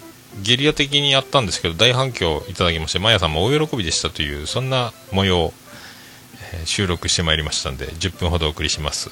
[0.41, 5.53] ゲリラ的にやったんですけど、大反響いただきまして、マーヤさんも大喜びでしたという、そんな模様を、
[6.53, 9.09] えー収録してまいりましたんで、10分ほどお送りします。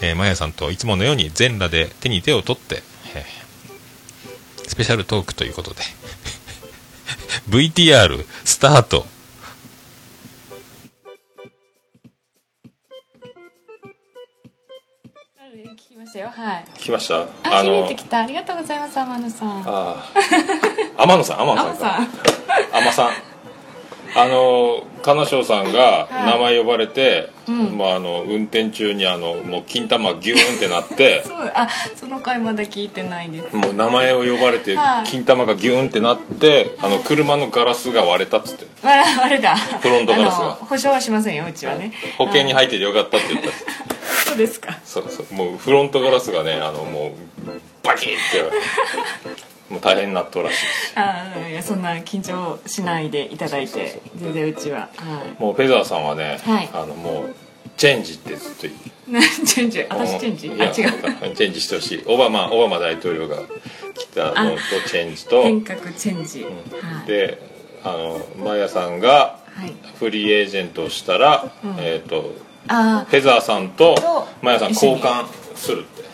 [0.00, 2.82] えー、マヤさんといつものように全裸で手に手を取って、
[3.14, 3.44] えー
[4.68, 5.82] スペシャルトークということで
[7.48, 9.06] VTR スタート
[16.14, 16.30] したよ。
[16.30, 16.64] はい。
[16.78, 17.22] 来ました？
[17.22, 18.18] あ気に入ってきた。
[18.20, 19.62] ありがとうございます天野さん。
[19.66, 21.02] あー。
[21.02, 21.98] 天野さん天野さんか。
[22.72, 23.10] 天野さん
[24.16, 27.30] あの金賞さんが名前呼ばれて、
[27.76, 33.54] まあ、あの運転中にあのもう金玉ギューンってなって そうあその回まだ聞いてないです。
[33.56, 35.06] もう名前を呼ばれてはい。
[35.06, 38.66] 金玉がギューンってなってあの車のガラスが割れたっつって。
[38.82, 40.58] あれあれだフロントガラスが。
[40.60, 41.92] 保証はしませんようちはね。
[42.16, 43.50] 保険に入っててよかったって言った。
[44.28, 44.78] そうですか。
[44.84, 45.34] そうそう。
[45.34, 47.14] もうフロントガラスがねあのも
[47.46, 47.50] う
[47.82, 48.16] バキッて
[49.70, 50.92] もう大変になっらしいです。
[50.96, 55.42] あーいやそんな緊張しないでいただいて全然うちははい。
[55.42, 56.68] もうフェザーさんはね、はい。
[56.72, 57.34] あのもう
[57.76, 58.74] チェンジってずっと言う。
[59.12, 59.86] な チェンジ？
[59.88, 60.46] 私チェンジ？
[60.48, 61.34] いやあ違う。
[61.34, 62.02] チェンジしてほしい。
[62.06, 63.38] オバマオバマ大統領が
[63.94, 65.42] 来たのとチェンジと。
[65.42, 66.50] 変革チェンジ、は
[67.04, 67.06] い。
[67.06, 67.38] で
[67.82, 69.74] あのマヤさんがはい。
[69.98, 72.34] フリーエージェントをしたら、えっ、と
[72.68, 76.04] あフェザーさんととマヤさん交換するって。
[76.04, 76.13] あ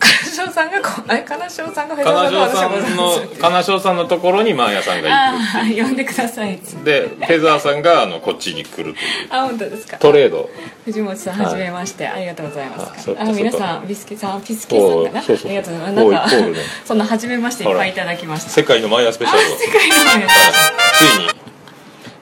[0.00, 5.32] 金賞さんがこあ金賞さんが金ー賞さんの金賞さんのところにマーヤさんがあ
[5.64, 8.94] 行くあ呼んでくださいでフェザーさんがあのこっちに来るという。
[9.30, 9.96] あ本当ですか。
[9.98, 10.48] トレード。
[10.84, 13.10] 藤本さんはじめまして、ありがとうございます。
[13.18, 15.20] あ皆さんビスケさんピスケさんかな？
[15.20, 15.48] おうそうそう。
[15.48, 16.40] ありがとうございます。
[16.40, 18.50] なんか そんな初めましていっぱいいただきました。
[18.50, 19.56] 世界のマーヤスペシャルを。
[19.56, 20.28] 世界のや
[20.98, 21.43] ついに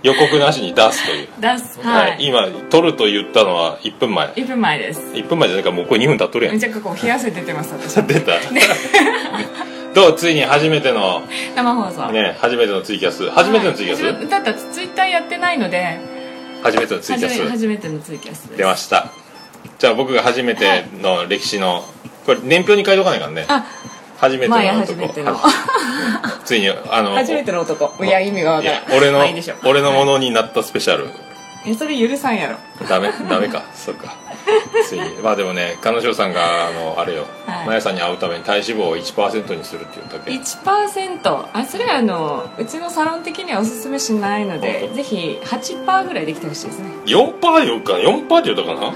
[0.03, 2.23] 予告なしに出すという、つ出すは、はい。
[2.23, 4.29] い、今撮ると言ったのは1分前。
[4.29, 5.01] 1分前です。
[5.13, 6.55] 1分前じゃないからもうこれ2分経っとるやん。
[6.55, 7.95] めちゃくこう冷や汗出てます私。
[8.07, 8.33] 出た。
[9.95, 11.23] どうついに初めての？
[11.55, 13.31] 生放送、ね初めてのツイキャス。
[13.31, 14.29] 初めてのツイキャス、はい。
[14.29, 16.01] だってツイッターやってないので。
[16.63, 19.11] 初めてのツイキャ初めス初めてのツイキャス出ました。
[19.79, 21.85] じゃあ僕が初めての歴史の
[22.25, 23.45] これ年表に書いとかないからね。
[23.49, 23.67] あ
[24.23, 24.79] 初めての男。
[24.79, 25.37] 初めての。
[26.45, 28.05] ついにあの 初めての男。
[28.05, 28.83] いや意味がわいからん。
[28.83, 29.25] や俺の
[29.65, 31.11] 俺のものになったスペシャル。
[31.67, 32.57] えそれ許さんやろ。
[32.89, 33.65] ダメダメか。
[33.75, 34.15] そっか。
[34.89, 35.11] ついに。
[35.23, 37.67] まあでもね彼女さんがあのあれよ、はい。
[37.67, 46.91] マヤさんに会うために体脂肪を1%にするって言ったっけ？1%あそれはあのうちのサロン的にはおすすめしないのでぜひ8%ぐらいできてほしいですね。
[47.07, 48.93] 4%よか？4%って言ったかな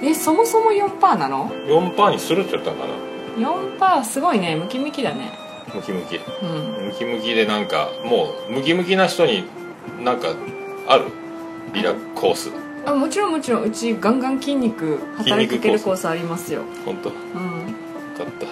[0.00, 0.08] ？4%?
[0.10, 3.13] えそもそも4%なの？4%にするって言ったのかな？
[3.36, 4.56] 4%すごいね。
[4.56, 5.32] ムキムキだね。
[5.74, 6.16] ムキムキ。
[6.16, 6.86] うん。
[6.86, 9.44] ムキムキでなんかもうムキムキな人に
[10.02, 10.28] なんか
[10.88, 11.04] ある？
[11.72, 12.50] リラコース。
[12.86, 13.62] あもちろんもちろん。
[13.62, 16.62] うちガンガン筋肉働きかけるコースありますよ。
[16.84, 17.08] 本当？
[17.08, 17.74] ようん。
[18.16, 18.46] かった。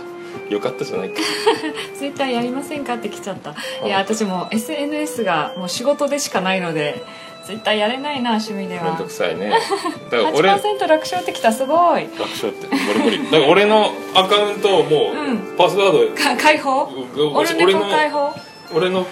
[0.53, 1.21] よかったじゃないか。
[1.97, 2.95] ツイッターやりませんか？
[2.95, 3.55] って来ちゃった。
[3.87, 7.05] いや私も SNS がもう仕事でしかないので
[7.53, 9.51] ツイッターやれないな趣味でめんはどくさいね。
[10.11, 12.07] だから俺楽8%楽勝ってきたすごい。
[12.07, 13.25] 勝って俺無理。
[13.25, 15.57] だから俺のアカウントをもう、うん。
[15.59, 16.85] パスワードか解放？
[16.85, 18.33] うオルネコ解放？
[18.75, 19.07] 俺の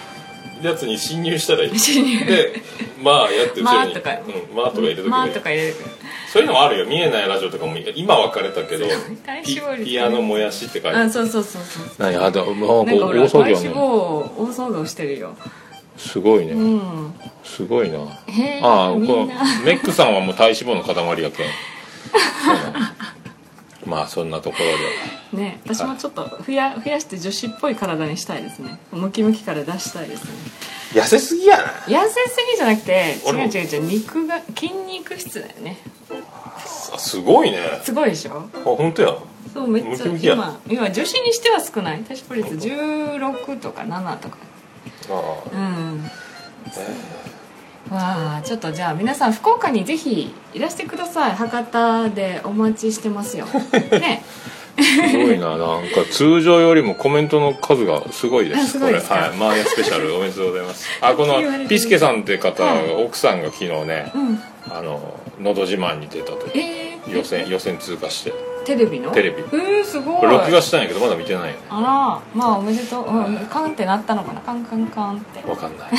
[0.63, 1.77] やつに侵入したらいい。
[1.77, 2.25] 侵入。
[2.25, 2.61] で
[3.03, 3.63] まあやって後ろに。
[3.63, 4.09] まあとか。
[4.11, 5.75] うん、まあとか入れとけばまあとか入れる。
[6.33, 6.85] そういうのもあるよ。
[6.87, 8.87] 見えないラジオとかも今分かれたけど
[9.45, 15.35] ピピアノもやしって書いてあそうそうそうそう何あだも大騒ぎやね大騒動してるよ
[16.01, 17.13] すごいね、うん。
[17.43, 17.99] すごいな。
[17.99, 19.27] ああこ
[19.63, 21.47] メックさんはもう体脂肪の塊やけん。
[23.85, 24.57] まあそんなとこ
[25.31, 25.43] ろで。
[25.43, 28.79] ね私もちょっと増や増やして女子っぽい体にしたいですね。
[28.91, 30.31] ムキムキから出したいですね。
[30.93, 31.63] 痩せすぎやな。
[31.63, 35.77] 痩せすぎじゃなくて違う違う違う肉が筋肉質だよね。
[36.93, 37.79] あすごいね。
[37.83, 38.49] すごいでしょ？
[38.53, 39.15] あ本当や。
[39.53, 40.33] そうめっちゃムキムキや。
[40.33, 42.03] 今今女子にしては少ない。
[42.03, 44.37] 体脂肪率16とか7とか。
[44.41, 44.50] あ
[45.53, 46.11] うん。
[47.89, 51.31] わあちょっとじゃあ皆さん福岡にぜひいらしてください。
[51.35, 53.45] 博多でお待ちしてますよ。
[53.91, 54.23] ね。
[54.77, 55.57] すごいな。
[55.57, 58.79] なんか通常よりもコメントの数がすごいです。
[58.79, 58.93] これ。
[58.93, 59.01] はい。
[59.37, 60.87] マーヤスペシャルおめでとうございます。
[61.01, 63.03] あこのピスケさんって方、はい。
[63.03, 64.43] 奥さんが昨日ねうん。
[64.69, 68.33] あの「のど自慢」に出たとえー、予選予選通過して
[68.65, 69.11] テレビの？
[69.11, 69.43] テレビ。
[69.43, 70.19] えー、すごい。
[70.21, 71.59] これ録画したんやけどまだ見てないよね。
[71.69, 74.41] あらまあおめでとう、うん、カンってなったのかな？
[74.41, 75.49] カンカンカンって。
[75.49, 75.91] わかんない。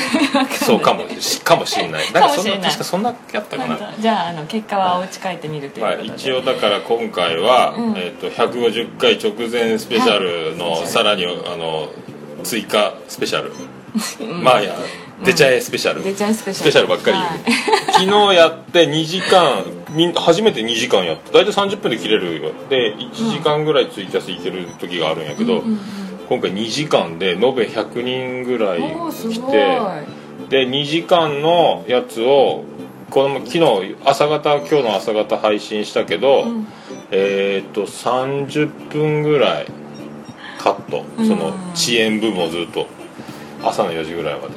[0.52, 2.12] そうかもし かもしれない。
[2.12, 3.94] なんかそんな確かそんなやったかな。
[3.98, 7.96] じゃああの結果はお家帰ってみるというまあ、ことで、一応だから今回は、うん。
[7.96, 11.88] えっと150回直前スペシャルの、はいさらにあの
[12.44, 13.52] 追加スペシャル、
[14.42, 14.74] まあいや
[15.24, 16.70] 出ちゃえスペシャル、出ちゃえスペシャル。
[16.70, 17.16] スペシャルばっかり。
[17.16, 22.50] 言う、 昨日やって2時間みん初めて2時間やって大体30分で切れるよ。
[22.68, 25.62] で1時間ぐらいツイキャスいける時があるんやけど、
[26.28, 29.78] 今回2時間で延べ100人ぐらい来て
[30.48, 32.64] で2時間のやつを
[33.10, 36.46] この昨日朝方今日の朝方配信したけど、
[37.10, 39.66] えーっと30分ぐらい
[40.58, 41.04] カット。
[41.18, 42.86] その遅延部分をずっと。
[43.64, 44.54] 朝の4時ぐらいまで、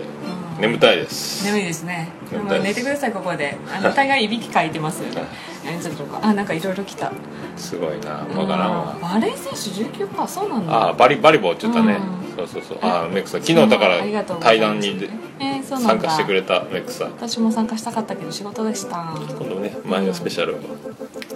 [0.59, 1.45] 眠たいです。
[1.45, 2.09] 眠いですね。
[2.31, 3.57] でも眠た寝てくださいここで。
[3.73, 7.11] あの大概いびきかいてますちょっとあなんかいろいろ来た。
[7.57, 8.11] すごいな。
[8.11, 8.97] わからんわ。
[9.01, 10.73] バレー選手19かそうなんだ。
[10.73, 11.97] ああバリバリボーって言ったね、
[12.33, 12.77] うそうそうそう。
[12.81, 19.13] ああメックさん昨日だから対談にでえー、そう参加してくれたメックさん私も参加したかったけど仕事でした。
[19.17, 20.59] 今度ね前のスペシャルを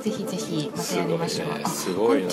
[0.02, 2.28] ぜひぜひまたやりましょう、あすごいね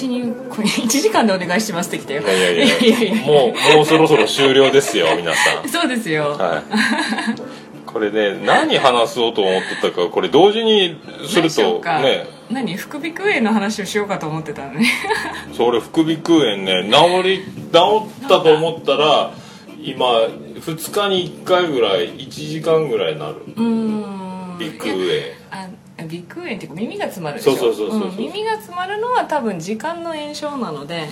[0.50, 2.22] これ1時間でお願いしますってきたよ。
[2.22, 2.98] いやいやいや。
[3.02, 5.68] いやもうもうそろそろ終了ですよ皆さん。
[5.68, 7.86] そうですよ、はい。
[7.86, 10.96] これね何話そうと思ってたかこれ同時に
[11.26, 12.26] するとね。
[12.50, 14.86] 何副鼻腔炎の話をしようかと思ってたのね
[15.56, 19.32] それ副鼻腔炎ね治り治ったと思ったら
[19.82, 20.06] 今
[20.60, 23.36] 2日に1回ぐらい1時間ぐらいなる。
[23.56, 24.26] うーん。
[24.58, 25.00] 鼻腔炎
[25.50, 25.68] あ
[25.98, 27.56] 鼻腔炎っていうか耳が詰まるでしょ？
[27.56, 28.12] そうそうそうそうそう。
[28.12, 31.08] ん耳が詰まるのは多分時間の炎症なので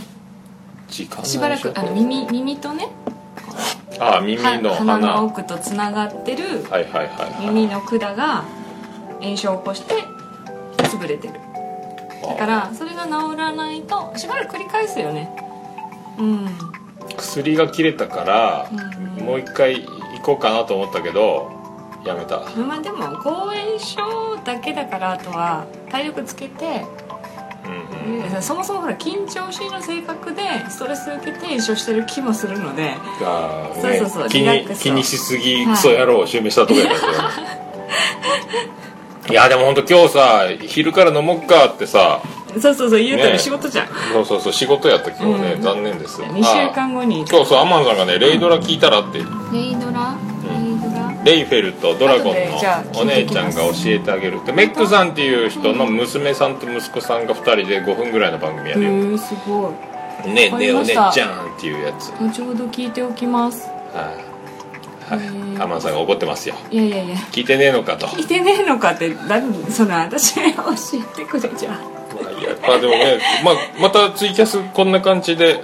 [0.89, 2.89] 時間しばらくあの耳耳とね
[3.99, 4.95] あ耳のは鼻。
[4.95, 8.45] 鼻の奥とつながってるはいはいはい耳の管が
[9.21, 9.95] 炎症を起こして
[10.77, 11.35] 潰れてる。
[12.27, 15.31] だからそれが治らないとしばらく繰り返すよね。
[16.19, 16.49] うん。
[17.17, 18.71] 薬が切れたから
[19.23, 21.51] もう一回行こうかなと思ったけど
[22.05, 22.41] やめた。
[22.57, 26.85] まあでも抗炎症だけだからあとは体力つけて
[28.41, 36.87] そもそもほら緊張しいの性格でストレス受けて炎症してる気もするのであーそうそうそう気に気にしすぎはいクソ野郎を襲名したとから
[39.31, 42.21] いやでも本当今日さ昼から飲もっかってさ
[42.61, 43.31] そうそうそう言うたね。
[43.33, 45.63] ら仕事じゃん、そうそうそう仕事やった今日ね、うん。
[45.63, 46.23] 残念です。
[46.23, 47.23] 2週間後に。
[47.23, 47.27] あ。
[47.29, 49.19] 今日そうアマンさんがねレイドラ聞いたらって。
[49.19, 50.17] レイドラ？
[51.25, 54.41] レイフェルとドラゴンのお姉ちゃんが教えてあげる。
[54.43, 59.15] ってメックさんっていう人の娘さんと息子さんが2人で5分ぐらいの番組やへるよ。
[59.15, 59.75] えすご
[60.25, 60.29] い。
[60.29, 61.11] ねえねえお姉ちゃ
[61.43, 62.11] んっていうやつ。
[62.11, 63.69] はい、後ほど聞いておきます。
[63.95, 66.55] はい、アマンさんが怒ってますよ。
[66.71, 67.17] いやいやいや。
[67.33, 68.07] 聞いてねえのかと。
[68.07, 70.63] 聞いてねえのかって何その私に教
[70.95, 75.63] えてくれじゃんまあいいやまあでもね、まあ、またツイキャスこんな感じで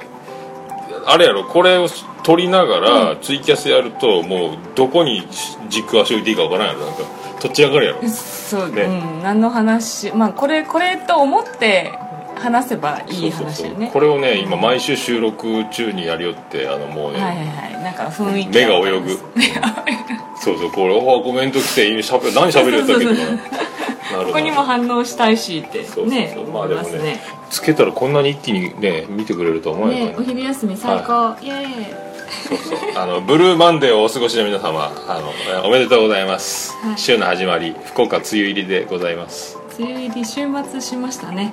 [1.06, 1.88] あれやろこれを
[2.22, 5.26] 撮りながらツイキャスやるともうどこに
[5.68, 7.02] 軸足置いていいかわからんやろなんか
[7.40, 8.08] とっち上がるやろ。
[8.08, 8.82] そう、ね。
[8.82, 9.22] うん。
[9.22, 11.92] 何の話まあこれこれと思って
[12.36, 13.90] 話せばいい話よね。
[13.92, 17.82] これをね今毎週収録中にやりよってあのもうね、はいはいはい。
[17.82, 19.18] なんか雰囲気目が泳ぐ。
[20.36, 25.84] そうそうこれおコメント来て今しゃべ何しゃべるやったっけここにも反応したいしって。
[25.84, 26.50] そうそうねそう。
[26.50, 32.96] まあ思いますねでもねつけたらこんなに一気にね見てくれるとは思わないねお昼休み最高、イエーイ。
[32.96, 36.98] あのブルーマンデーをお過ごしの皆様あのえおめでとうございます、はい。
[36.98, 39.58] 週の始まり福岡梅雨入りでございます。
[39.78, 40.40] 梅雨入り週
[40.70, 41.52] 末しましたね。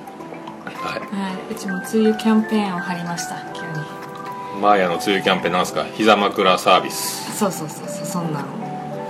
[0.65, 0.99] はい。
[0.99, 1.51] はい。
[1.51, 3.67] うちも梅雨キャンペーンを張りました急に。
[4.61, 5.85] マーヤの梅雨キャンペーンなんすか？
[5.95, 7.35] 膝枕サービス。
[7.37, 8.66] そうそうそうそうそんなの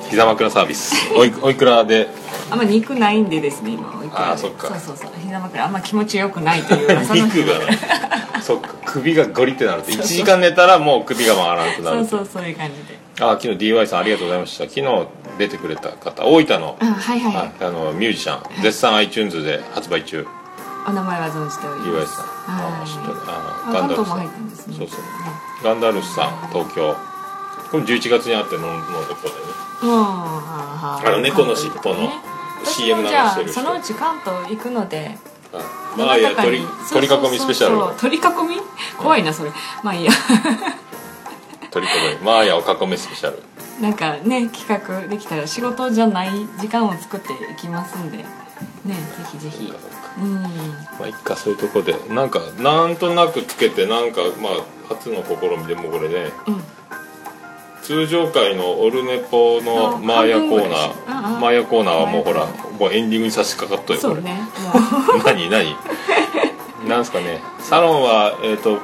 [0.10, 0.94] 膝枕サービス。
[1.16, 2.08] おいおいくらで？
[2.50, 4.32] あんま肉ないんでですね今おいくらで。
[4.32, 4.68] あーそっか。
[4.68, 5.12] そうそうそう。
[5.24, 6.88] 膝枕あんま気持ちよくないという。
[6.88, 8.70] 噂 の肉がな そっか。
[8.86, 9.92] 首がゴリってなると。
[9.92, 12.98] 1時間寝たらもう首が回らなくなるそうそうそういう感じで。
[13.20, 14.64] あ昨日 DY さんありがとうございました。
[14.66, 16.78] 昨日出てくれた方大分の。
[16.80, 17.52] あはいはい、はい。
[17.62, 18.62] あのミュージシャン。
[18.62, 20.26] 絶賛 iTunes で発売中。
[20.88, 22.16] お名前は存じており DY ます。
[22.16, 22.26] さん。
[22.48, 24.20] あはい知ってるあガンダルフさん。
[24.20, 24.30] ね。
[24.78, 25.00] そうそう。
[25.64, 26.96] ガンダルフさん東京。
[27.72, 32.10] これ11月にあってののとこだよねあはあの猫の尻尾の
[32.64, 35.18] CM 流じゃしてる人あそのうち関東行くので
[35.98, 38.26] まあいや鳥そうそうそう鳥囲みスペシャル鳥囲み
[38.98, 39.52] 怖いなそれ
[39.84, 40.12] まあいいや
[41.72, 43.42] 鳥囲みマーヤを囲めスペシャル
[43.82, 48.26] なんかね企画できたら仕事じゃない時間を作っていきますんでね
[48.86, 48.94] ぜ
[49.32, 49.74] ひぜひ
[50.20, 50.50] うんま
[51.04, 56.64] あいっかそういうとこでなんかなんとなくつけてなんかまあ初の試みでもこれね、うん
[57.88, 60.92] 通常回のオルネポのあマーヤコーナー。
[61.08, 62.46] あマーヤコーナーはもうほら
[62.78, 64.42] もうエンディングに差し掛かっとるこれね。
[65.16, 65.74] も 何何？
[66.86, 67.42] なんですかね。
[67.60, 68.78] サロンはえっ、と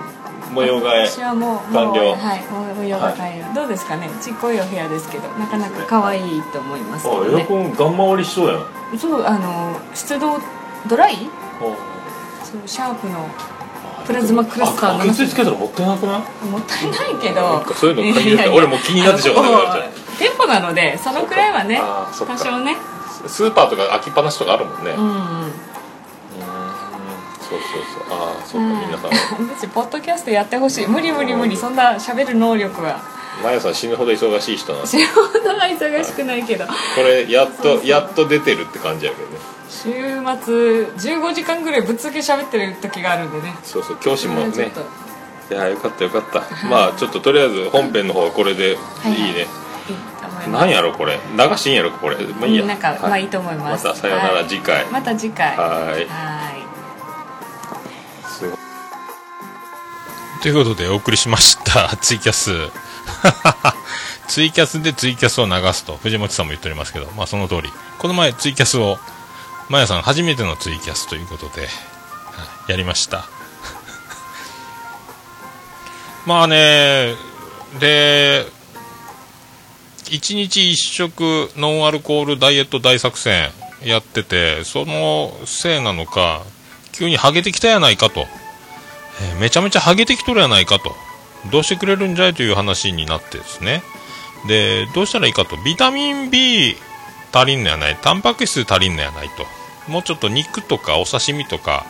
[0.53, 2.15] 模様替え私はもう完了。
[2.15, 2.43] はい
[2.77, 4.09] 模様が変える、どうですかね？
[4.21, 7.43] ちっこいお部屋ですけどなかなか可愛いと思いますけどね。
[7.43, 8.97] ンガン回りしそうやん。
[8.97, 10.39] そうあの湿度
[10.87, 11.17] ドライ？
[12.41, 13.27] そうシャープの
[14.05, 16.47] プラズマクラスターのつけたらもったいなくない？
[16.47, 17.63] もったいないけど。
[17.73, 19.89] そういうの限られて俺もう気になってしょうがなくなっちゃう
[20.19, 22.75] 店舗なのでそのくらいはね多少ね。
[23.27, 25.51] スーパーとか開きっぱなしとかあるもんね、うんうん。
[27.39, 28.19] そうそうそう。
[28.19, 29.11] ああそうか、皆さん。
[29.47, 30.87] 私ポッドキャストやってほしい。
[30.87, 32.99] 無理無理無理そんな喋る能力は。
[33.43, 34.87] マヤさん死ぬほど忙しい人なんで。
[34.87, 36.65] す仕事が忙しくないけど。
[36.65, 39.37] これやっとやっと出てるって感じやけどね
[39.69, 43.55] 週末15時間ぐらいぶっ続け喋ってる時があるんでね。
[43.63, 44.71] そうそう教師もね。
[45.51, 46.41] いやよかったよかった。
[46.67, 48.77] まあちょっととりあえず本編の方はこれでいい。
[49.33, 49.45] ね、いい
[50.21, 50.61] と思います。
[50.61, 51.19] なんやろこれ？
[51.35, 52.17] 流していいんやろこれ？
[52.17, 52.61] まあいいや。
[52.61, 53.85] うんなんか、はいまあいいと思います。
[53.87, 54.47] またさよならはい。
[54.47, 54.85] 次回。
[54.91, 55.57] また次回。
[55.57, 55.63] は
[55.97, 56.07] い。
[56.07, 58.27] はい。
[58.29, 58.57] すごい。
[60.41, 61.95] ということでお送りしました。
[62.01, 62.51] ツイキャス。
[64.27, 67.71] ツイキャスでツイキャスを流すと藤本さんも言っておりますけどまあその通り。
[67.99, 68.97] この前ツイキャスを
[69.69, 71.67] まやさん初めてのツイキャスということで、
[72.67, 73.25] やりました。
[76.25, 77.15] まあね
[77.79, 78.45] で
[80.05, 83.51] 1日1食ノンアルコールダイエット大作戦
[83.83, 86.43] やっててそのせいなのか
[86.91, 88.27] 急にハゲてきたやないかと、
[89.21, 90.95] えーめちゃめちゃハゲてきとるやないかと。
[91.51, 93.83] どうしてくれるんじゃいという話になってですね。
[94.47, 95.57] でどうしたらいいかと。
[95.57, 96.77] ビタミン B
[97.33, 97.97] 足りんのやない。
[98.01, 99.45] タンパク質足りんのやないと。
[99.91, 101.85] もうちょっと肉とかお刺身とか、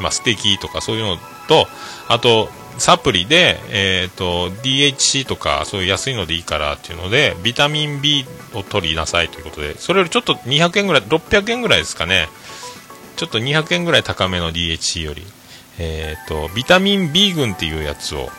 [0.00, 1.16] まあ、ステーキとかそういうの
[1.48, 1.66] と
[2.08, 2.48] あと
[2.78, 12.28] サプリで、えー、と DHC とかそういう安いのでいいからっていうのでビタミン B を取りなさいということでそれよりちょっと200円ぐらい600円ぐらいですかね。
[13.16, 15.22] ちょっと200円ぐらい高めの DHC より、
[15.78, 18.30] えー、とビタミン B 群っていうやつを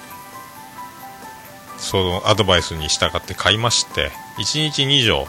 [1.78, 4.10] そのアドバイスに従って買いまして
[4.40, 5.28] 1日2錠、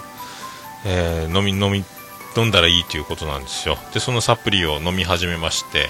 [0.85, 1.85] えー飲み飲み
[2.37, 3.77] 飲んだらいいということなんですよ。
[3.93, 5.89] でそのサプリを飲み始めまして。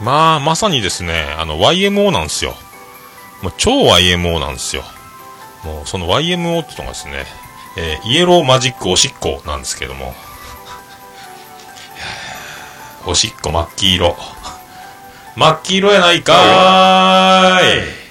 [0.00, 2.54] まあまさにですねあの YMO なんですよ。
[3.42, 4.82] もう超 YMO なんですよ。
[5.64, 7.26] もうその YMO ってのがですね、
[7.76, 10.14] えーイエローマジックおしっこなんですけども。
[13.06, 14.16] おしっこ真っ黄色。
[15.36, 18.07] 真っ黄色やないかーい。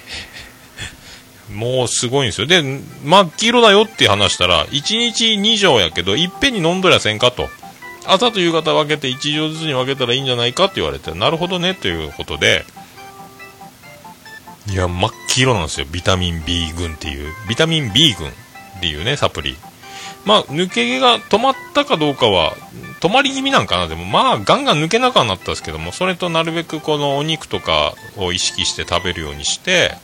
[1.52, 2.46] もうすごいんですよ。
[2.46, 2.62] で、
[3.04, 7.48] 真っ黄色だよって話したら、1日2錠やけど、いっぺんに飲んどりゃせんかと。
[8.06, 12.64] 朝と夕方分けて1錠ずつに分けたらいいんじゃないかって言われて、なるほどねということで、
[14.68, 15.86] いや、真っ黄色なんですよ。
[15.90, 18.32] ビタミン B 群っていう、ビタミン B 群っ
[18.80, 19.56] ていうね、サプリ。
[20.24, 22.54] まあ、抜け毛が止まったかどうかは、
[23.00, 23.88] 止まり気味なんかな。
[23.88, 29.94] でも、まあ、ガンガン抜けなくはなったんですけども、それとなるべくこのお肉とかを意識して食べるようにして、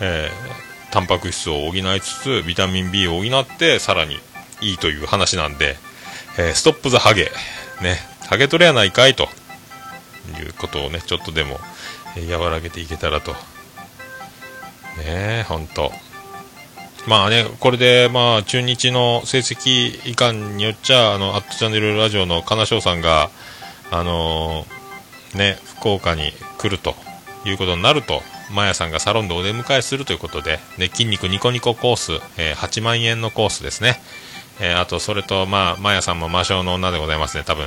[0.00, 4.16] えータンパク質を補いつつビタミン B を補ってさらに
[4.60, 5.76] いいという話なんで、
[6.38, 7.30] えーストップ・ザ・ハゲ
[7.82, 9.24] ねハゲ取れやないかいと
[10.38, 11.58] いうことをねちょっとでも、
[12.16, 13.32] えー和らげていけたらと。
[13.32, 13.36] ね
[15.40, 15.92] えほんと。
[17.06, 23.30] まあねこれでまあ中日の成績いかんによっちゃあのアットチャンネルラジオの金賞さんが
[23.90, 26.94] あのーね福岡に来ると
[27.44, 34.00] いうことになるとマヤさんがサロンでお出迎えするということで、ね、筋肉ニコニココース、えー8万円のコースですね、
[34.60, 37.44] えーあとそれとまあマヤさんも魔性の女でございますね。
[37.44, 37.66] 多分。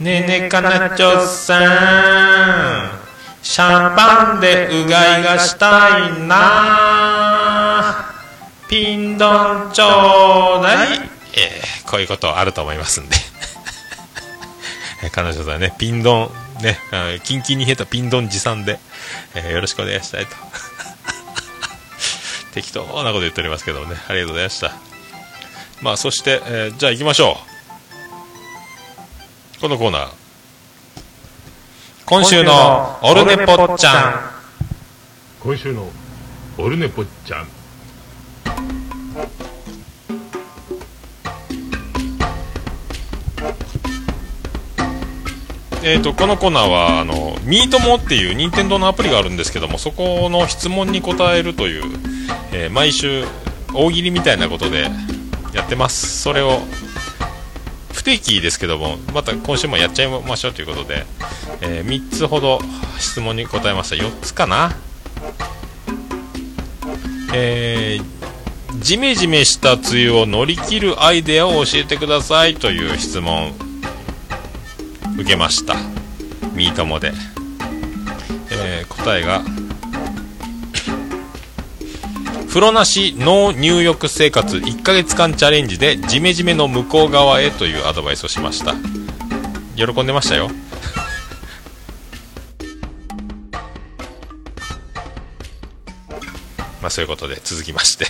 [0.00, 2.90] ねえねえかなちょさん。
[3.42, 8.06] シャンパンでうがいがしたいな。
[8.68, 10.98] ピンドンちょうだい、
[11.34, 13.16] えーこういうことあると思いますんで。
[15.02, 16.78] えー彼女さんね、ピンドン、ね、
[17.24, 18.78] キンキンに冷えたピンドン持参で、
[19.34, 20.36] えーよろしくお願いしたいと。
[22.54, 24.72] 適当なこと言っておりますけどもね、ありがとうございました。
[25.80, 27.38] まあ、そして、えーじゃあ行きましょ
[29.58, 29.60] う。
[29.60, 30.08] このコーナー。
[32.04, 34.20] 今週のオルネポッチャン。
[35.40, 35.88] 今週の
[36.58, 37.61] オルネポッチャン
[45.84, 51.82] えー、とこのコーナーはあのミートモっていう任天堂のアプリがあるんですけどもそこの質問に答えるという、
[52.52, 53.24] えー毎週
[53.74, 54.90] 大喜利みたいなことで
[55.54, 56.20] やってます。
[56.20, 56.60] それを
[57.92, 61.06] 不定期ですけどもまた今週もやっちゃいましょうということで、
[61.62, 62.58] え3つほど
[62.98, 63.96] 質問に答えました。
[63.96, 64.72] 4つかな？
[67.34, 68.22] えー
[68.80, 73.71] ジメジメした梅雨を乗り切るアイデアを教えてくださいという質問。
[75.14, 75.74] 受けました。
[76.54, 77.12] ミートモで。
[78.50, 79.42] えー答えが
[82.48, 88.74] 風呂なしノー入浴生活1ヶ月間チャレンジでジメジメの向こう側へというアドバイスをしました。
[89.74, 90.50] 喜んでましたよ。
[96.82, 98.06] まあそういうことで続きまして。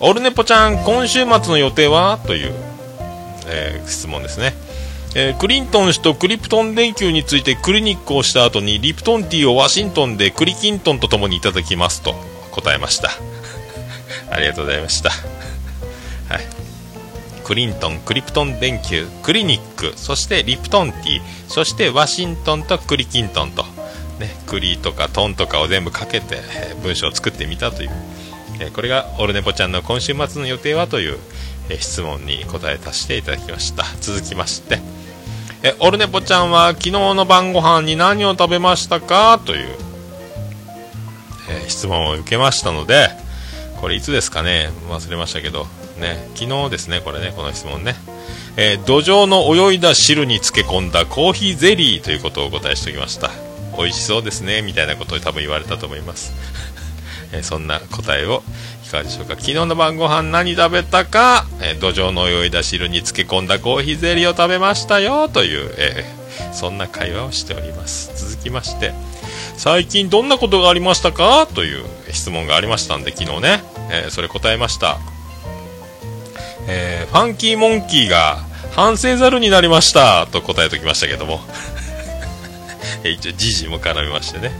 [0.00, 2.18] オルネポちゃん今週末の予定は？
[2.26, 2.52] という、
[3.46, 4.65] えー質問ですね。
[5.18, 12.14] えークリントン氏とクリプトン電球についてクリニックをした後にリプトンティーをワシントンでクリキントンと共にいただきますと
[12.50, 13.10] 答えました。
[14.30, 15.08] ありがとうございました。
[15.08, 15.20] はい。
[17.44, 23.64] クリントンクリプトン電球クリニックそしてリプトンティーそしてワシントンとクリキントンと。
[24.20, 27.90] ねクリとかトンとかを全部かけてえー文章を作ってみたという。
[28.60, 31.18] えーこれがオルネポちゃんの今週末の予定はという、
[31.70, 33.86] え質問に答えさせていただきました。
[34.02, 34.78] 続きまして
[35.62, 39.40] えオルネポちゃんは昨日の晩ご飯に何を食べましたか？
[39.44, 39.68] という、
[41.50, 43.08] えー質問を受けましたので
[43.80, 44.70] これいつですかね？
[44.88, 45.64] 忘れましたけど
[45.98, 47.94] ね昨日ですねこれねこの質問ね。
[48.56, 53.30] えー土壌の泳いだ汁に漬け込んだコーヒーゼリーということをお答えしておきました。
[53.76, 56.32] 美味しそうですねみたいなことを多分言われたと思います。
[57.32, 58.42] えーそんな答えを
[58.86, 59.34] いかがでしょうか？
[59.34, 65.28] 昨日の晩ご飯何食べたか、えー土壌の泳いだ汁に漬け込んだコーヒーゼリーを食べましたよ。
[65.28, 68.12] という、えーそんな会話をしております。
[68.30, 68.92] 続きまして
[69.56, 71.46] 最近どんなことがありましたか？
[71.46, 74.98] という質問がありましたんで昨日ね、えーそれ答えました、
[76.68, 78.38] えファンキーモンキーが
[78.72, 80.26] 反省ざるになりました。
[80.26, 81.40] と答えておきましたけども。
[83.04, 84.52] 一応ジジも絡めましてね。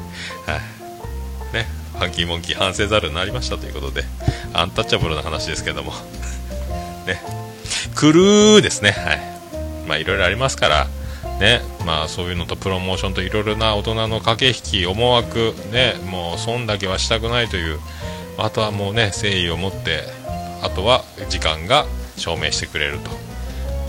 [0.47, 0.76] はい。
[1.97, 4.05] ファンキーモンキー反省ざるになりましたということで
[4.53, 5.93] アンタッチャブルな話ですけども。
[7.07, 7.21] ね。
[7.95, 8.91] クルーですね。
[8.91, 9.21] はい。
[9.89, 10.89] まあいろいろありますから
[11.41, 11.63] ね。
[11.85, 15.95] まあそういうのとプロモーションといろいろな大人の駆け引き思惑ね。
[16.07, 17.81] もう損だけはしたくないという
[18.39, 20.05] あとはもうね誠意を持って
[20.63, 21.87] あとは時間が
[22.17, 23.11] 証明してくれると。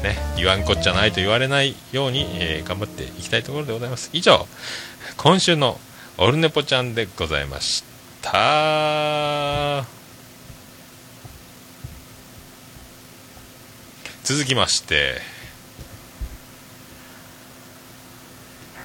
[0.04, 0.18] ね。
[0.38, 4.10] 言わんこっちゃないと言われないように、えー頑張っていきたいところでございます。
[4.14, 4.48] 以上
[5.18, 5.80] 今週の
[6.18, 7.97] オルネポちゃんでございました。
[14.24, 15.22] 続きまして。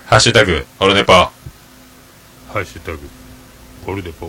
[0.07, 1.13] ハッシュタグオルネポ。
[1.13, 1.33] ハ
[2.55, 2.99] ッシュタグ
[3.89, 4.27] オルネポ。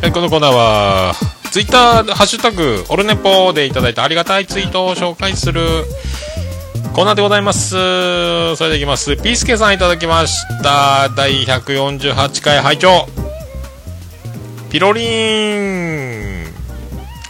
[0.00, 5.86] はいこのコーナーはツイッターハッシュタグオルネポでいただいたありがたいツイートを紹介する
[6.94, 7.70] コーナーでございます。
[8.54, 9.16] それでいきます。
[9.16, 11.08] ピースケさんいただきました。
[11.16, 13.08] 第148回拝聴。
[14.70, 16.44] ピロリン。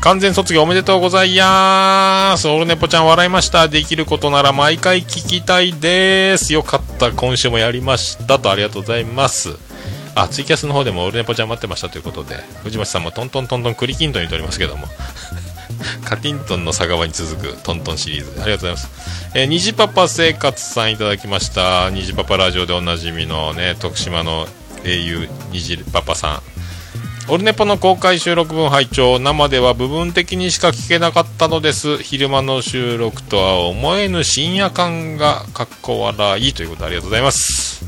[0.03, 2.49] 完全卒業おめでとうございます。
[2.49, 3.69] オルネポちゃん笑いました。
[3.69, 6.53] できることなら毎回聞きたいです。
[6.53, 7.13] よかった。
[7.13, 8.39] 今週もやりました。
[8.39, 9.68] とありがとうございます。
[10.23, 14.87] あツイキャスの方でもオルネポちゃん待ってましたということで藤巻さんもトントントントンクリキントン言っておりますけども。
[16.05, 18.41] カティントンの佐川に続くトントンシリーズ。
[18.43, 18.91] ありがとうございます、
[19.35, 21.91] えー、虹パパ生活さんいただきました。
[21.91, 24.49] 虹パパラジオでおなじみのね徳島の
[24.85, 26.43] 英雄虹パパさん。
[27.31, 29.19] オルネポの公開収録分拝聴。
[29.19, 31.99] 生では部分的にしか聞けなかったのです。
[31.99, 37.85] 昼間の収録とは思えぬ深夜感がかっこ笑いということでありがとうございます。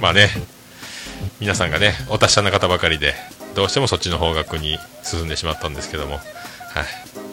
[0.00, 0.53] まあね。
[1.44, 3.12] 皆さんがねお達者な方ばかりで
[3.54, 6.22] どうしてもそっちの方角に進んでしまったんですけども、はい、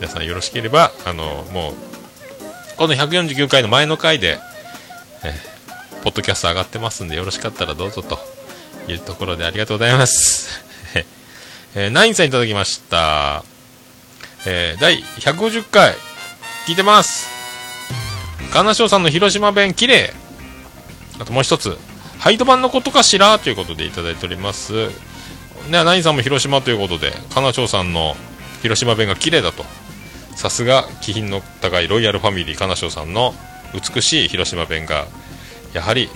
[0.01, 1.73] 皆さんよろしければあのもう
[2.75, 4.37] この149回の前の回で、
[5.23, 5.33] え
[6.03, 8.19] ポッドキャスト上がってますんでよろしかったらどうぞと
[8.91, 10.61] いうところでありがとうございます、
[11.73, 13.45] え、ナインさんいただきました、
[14.45, 15.95] えー第150回
[16.67, 17.29] 聞いてます。
[18.51, 20.11] 金賞さんの広島弁綺麗。
[21.17, 21.77] あともう一つ。
[22.21, 24.89] ハイド版のことかしらということでいただいております。
[25.71, 28.15] ね、ナインさんも広島ということで、金賞さんの
[28.61, 29.65] 広島弁が綺麗だと。
[30.35, 33.33] さすが気品の高いロイヤルファミリー金賞さんの
[33.73, 35.07] 美しい広島弁が、
[35.73, 36.09] やはり、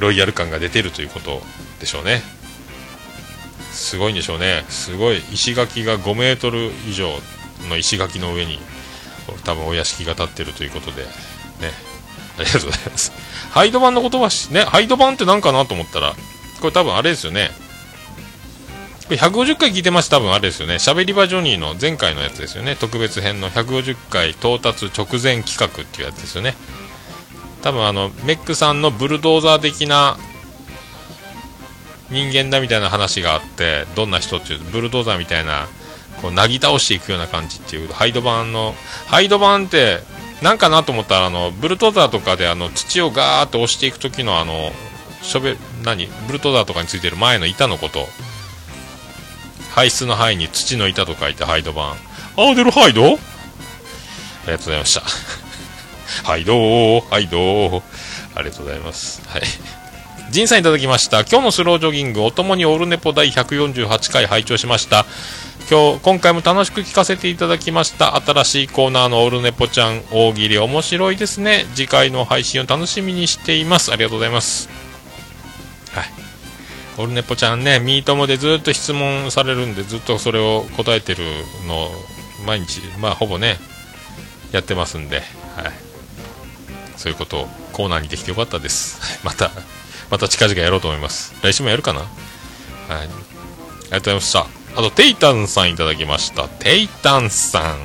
[0.00, 1.40] ロイヤル感が出てるということ
[1.78, 2.20] でしょうね。
[3.70, 4.64] すごいんでしょうね。
[4.68, 7.12] すごい石垣が5メートル以上
[7.68, 8.58] の石垣の上に、
[9.44, 11.10] 多分お屋敷が建ってるということで、ね、
[12.38, 13.12] ありがとうございます。
[13.50, 16.14] ハイド版の言葉し、ね、ハイド版って何かなと思ったら、
[16.60, 17.50] これ多分あれですよね。
[19.04, 20.74] これ150回聞いてます多分あれですよね。
[20.74, 22.76] 喋り場ジョニーの前回のやつですよね。
[22.76, 26.54] 特別編の150回到達直前企画っていうやつですよね。
[27.62, 30.16] 多分あの、メックさんのブルドーザー的な
[32.10, 35.68] 人間だみたいな話があってどんな人っていうとブルドーザーみたいな
[36.20, 38.74] こうなぎ倒していくような感じっていうハイド版の
[39.06, 40.00] ハイド版って
[40.42, 44.70] なんかなと思ったらあのブルトザーとかであの土をガーッと押していく時のあの
[45.22, 46.06] ショベ何？
[46.26, 48.06] ブルトザーとかについてる前の板のこと。
[49.70, 51.92] 排出の範囲に土の板と書いてハイド版。
[52.36, 53.04] アーデルハイド？
[53.04, 53.08] あ
[54.46, 55.02] りがとうございました。
[56.24, 57.82] ハイドーハイドー。
[58.34, 59.22] ありがとうございます。
[59.28, 59.42] はい。
[60.30, 61.20] ジンさんいただきました。
[61.20, 65.04] 今日のスロージョギングおともにオルネポ第148回拝聴しました。
[65.70, 68.16] 今日今回も楽しく聞かせていただきました。
[68.16, 71.64] 新しいコーナーのオルネポちゃん大喜利面白いですね。
[71.76, 73.92] 次回の配信を楽しみにしています。
[73.92, 74.68] ありがとうございます。
[75.92, 76.10] はい。
[76.98, 81.22] オルネポちゃんねミートモでずっと質問されるんでずっとそれを答えてる
[81.68, 81.90] のを
[82.44, 83.56] 毎日まあほぼね
[84.50, 85.18] やってますんで。
[85.18, 85.24] はい。
[86.96, 89.24] そういうことをコーナーにできてよかったです。
[89.24, 89.52] また
[90.10, 91.32] また近々やろうと思います。
[91.44, 92.00] 来週もやるかな？
[92.00, 92.10] はい。
[92.90, 94.59] ありがとうございました。
[94.76, 96.48] あと、テイタンさんいただきました。
[96.48, 97.78] テイタンさん。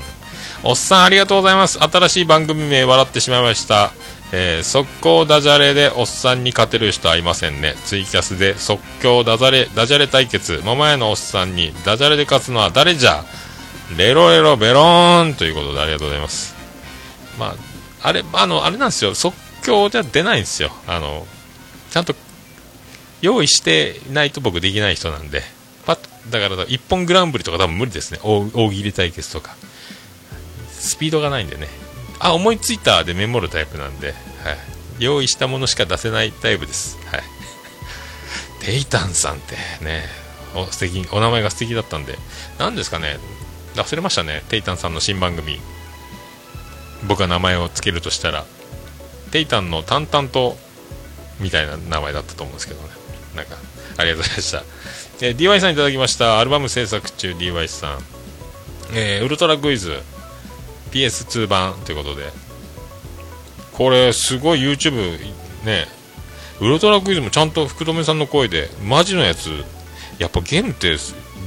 [0.63, 1.79] おっさんありがとうございます。
[1.79, 3.91] 新しい番組名笑ってしまいました。
[4.31, 7.75] えー、速攻ダジャレでおっさんに勝てる人はいませんね。
[7.85, 10.61] ツイキャスで即興ダジャレ、ダジャレ対決。
[10.63, 13.23] 桃屋のおっさんにダジャレで勝つのは誰じゃ？
[13.95, 16.55] レロレロベローンということでありがとうございます。
[17.37, 17.55] ま
[18.01, 19.13] あ、あれ、あの、あれなんですよ。
[19.13, 20.71] 即興じゃ出ないんですよ。
[20.87, 21.27] あの、
[21.91, 22.15] ちゃんと
[23.21, 25.43] 用意してないと僕できない人なんで。
[26.29, 28.19] だから一本グランプリとか多分無理ですね。
[28.23, 29.55] 大大喜利対決とか。
[30.71, 31.67] スピードがないんでね。
[32.19, 34.15] あ思いついたでメモるタイプなんで、はい、
[34.99, 37.23] 用意したものしか出せないタイプです、はい、
[38.61, 40.25] テイタンさんってね。
[40.55, 41.05] お素敵。
[41.11, 42.17] お名前が素敵だったんで。
[42.57, 43.19] 何ですかね。
[43.75, 44.43] 忘れましたね。
[44.47, 45.59] テイタンさんの新番組。
[47.07, 48.45] 僕が名前を付けるとしたら。
[49.31, 50.57] テイタンの淡々と
[51.39, 52.89] みたいな名前だったと思うんですけどね。
[53.35, 53.57] なんか
[53.97, 54.63] ありがとうございました。
[55.21, 56.39] えー、DY さんいただきました。
[56.39, 57.99] アルバム制作中 DY さん、
[58.93, 60.01] えー、ウルトラクイズ。
[60.91, 62.31] PS2 版ということで。
[63.73, 65.19] これすごい YouTube
[65.65, 65.87] ね。
[66.61, 69.49] ウルトラクイズもちゃんと福留さんの声でマジのやつ
[70.19, 70.95] やっぱゲームって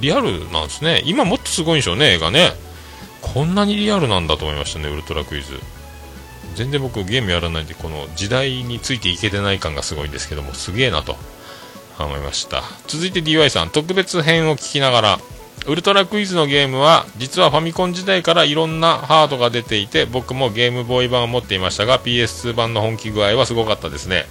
[0.03, 1.03] リアルなんですね。
[1.07, 2.53] 今もっとすごいんでしょうね映画ね。
[3.23, 5.59] こんなにリアルなんだと思いましたねウルトラクイズ。
[6.55, 11.17] 全然僕ゲームやらないんでこの時代についていけてない感がすごいんですけどもすげえなと。
[12.05, 12.63] 思いました。
[12.87, 15.19] 続いて DY さん特別編を聞きながら
[15.67, 24.25] ウルトラクイズのゲームは実はファミコン時代からいろんなハードが出ていて僕もゲームボーイ版を持っていましたが PS2 版の本気具合はすごかったですね。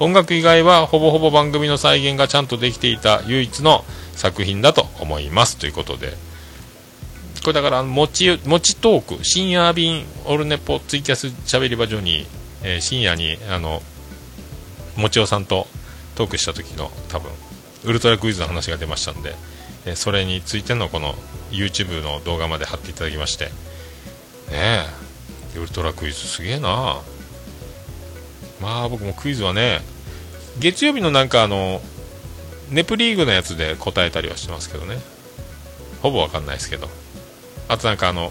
[0.00, 5.58] 音楽以外はほぼほぼ番組の再現がちゃんとできていた唯一の作品だと思います。
[5.58, 6.16] ということで。
[7.42, 12.26] これだからもちもちトーク深夜便オルネポツイキャスしゃべり場所に、
[12.62, 13.80] えー、深夜にあの
[14.96, 15.66] もちおさんと
[16.20, 17.30] トークした時の多分
[17.84, 19.34] ウルトラクイズの話が出ましたんで、
[19.86, 21.14] えそれについてのこの
[21.50, 24.84] YouTube の動画まで貼っていただきましてね
[25.54, 27.00] えウルトラクイズすげえな。
[28.60, 29.80] まあ僕もクイズはね
[30.58, 31.80] 月曜日のなんかあの
[32.70, 34.98] ネプリーグのやつで答えたりはしてますけどね。
[36.02, 36.90] ほぼわかんないですけど。
[37.68, 38.30] あとなんかあの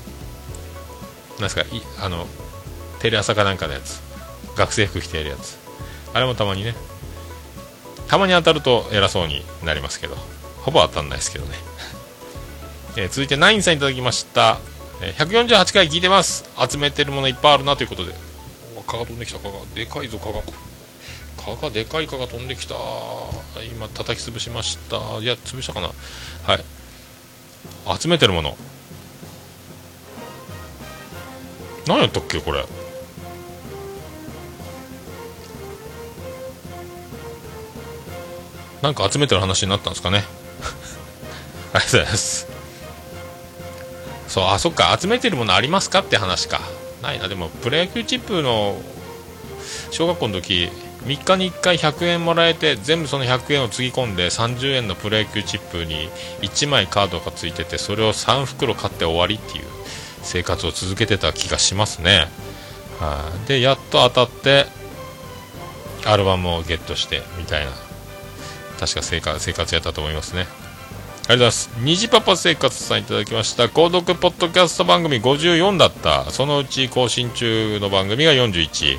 [1.31, 1.65] なんですかい
[1.99, 2.27] あの
[2.99, 3.99] テレ朝かなんかのやつ。
[4.55, 5.57] 学生服着てやるやつ。
[6.13, 6.75] あれもたまにね
[8.10, 10.16] たまに当たると偉そうになりますけど
[10.64, 11.55] ほぼ当たんないですけどね、
[12.97, 14.60] えー、続いてナインさんいただきました、
[15.01, 16.49] えー、148回聞いてます。
[16.70, 18.14] 集めてるものいっぱいあるなということで。
[18.86, 19.39] 蚊が飛んできた。
[19.39, 20.41] 蚊がでかいぞ蚊が。
[21.38, 22.76] 蚊がでかい蚊が飛んできた。
[23.72, 24.97] 今叩き潰しました。
[25.20, 25.91] いや潰したかな。
[26.43, 26.66] はい。
[27.99, 28.57] 集めてるもの。
[31.88, 32.66] 何やったっけこれ。
[38.82, 40.23] なんか集めてる話になったんですかね。
[41.73, 42.47] ありがとうございます。
[44.27, 46.61] そうあそっか集めてるものありますかって話か。
[47.01, 47.27] ないな。
[47.27, 48.82] でもプロ野球チップの
[49.91, 50.69] 小学校の時
[51.05, 56.09] 3日に1回100円もらえて全部その100円をつぎ込んで30円のプロ野球チップに
[56.41, 59.65] 1枚カードがついててそれを3袋買って終わりっていう
[60.21, 62.27] 生活を続けてた気がしますね。
[62.99, 64.65] はあ、でやっと当たって
[66.05, 67.88] アルバムをゲットしてみたいな。
[68.80, 70.41] 確か生活生活やったと思いますね。
[70.41, 71.69] ありがとうございます。
[71.82, 73.65] 虹パパ生活さんいただきました。
[73.65, 76.32] 購読ポッドキャスト番組54だった。
[76.32, 78.97] そのうち更新中の番組が41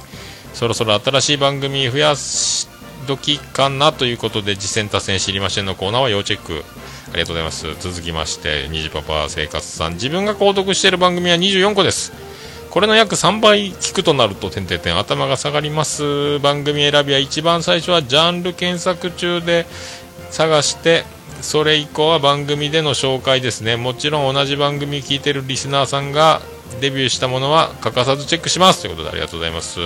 [0.53, 2.69] そろそろ新しい番組増やし
[3.07, 6.65] 時かなということで次戦多戦知りませんのコーナーは要チェック。
[7.13, 7.67] ありがとうございます。
[7.81, 9.95] 続きまして虹パパ生活さん。
[9.95, 12.30] 自分が購読している番組は24個です。
[12.71, 16.39] これの約3倍聞くとなると、点々点頭が下がります。
[16.39, 19.67] 番組選びは一番最初はジャンル検索中で、
[20.31, 21.05] 探して
[21.41, 23.77] それ以降は番組での紹介ですね。
[23.77, 26.41] もちろん同じ番組聞いてるリスナーさんが
[26.81, 28.83] デビューしたものは欠かさずチェックします。
[28.83, 29.81] ということでありがとうございます。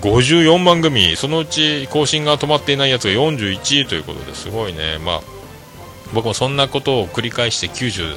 [0.00, 1.16] 54番組。
[1.16, 4.98] そのうち更新が止まっていないやつが41位ということですごいね。
[5.04, 5.20] まあ
[6.14, 8.16] 僕もそんなことを繰り返して90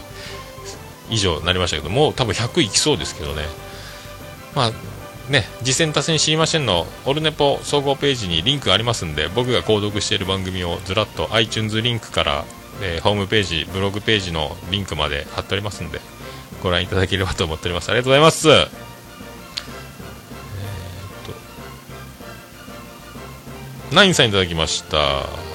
[1.11, 3.43] 以上になりましたけどもう多分100いきそうですけどね。
[4.55, 4.71] まあ
[5.29, 12.45] ね、実践達成知りませんのオルネポ総合ページにリンクがありますんで僕が購読している番組をずらっと iTunes リンクから、
[12.81, 16.01] えーホームページブログページのリンクまで貼っておりますんで
[16.61, 17.89] ご覧いただければと思っております。
[17.89, 18.49] ありがとうございます。
[18.49, 18.67] えっ
[23.89, 25.50] とナインさんいただきました。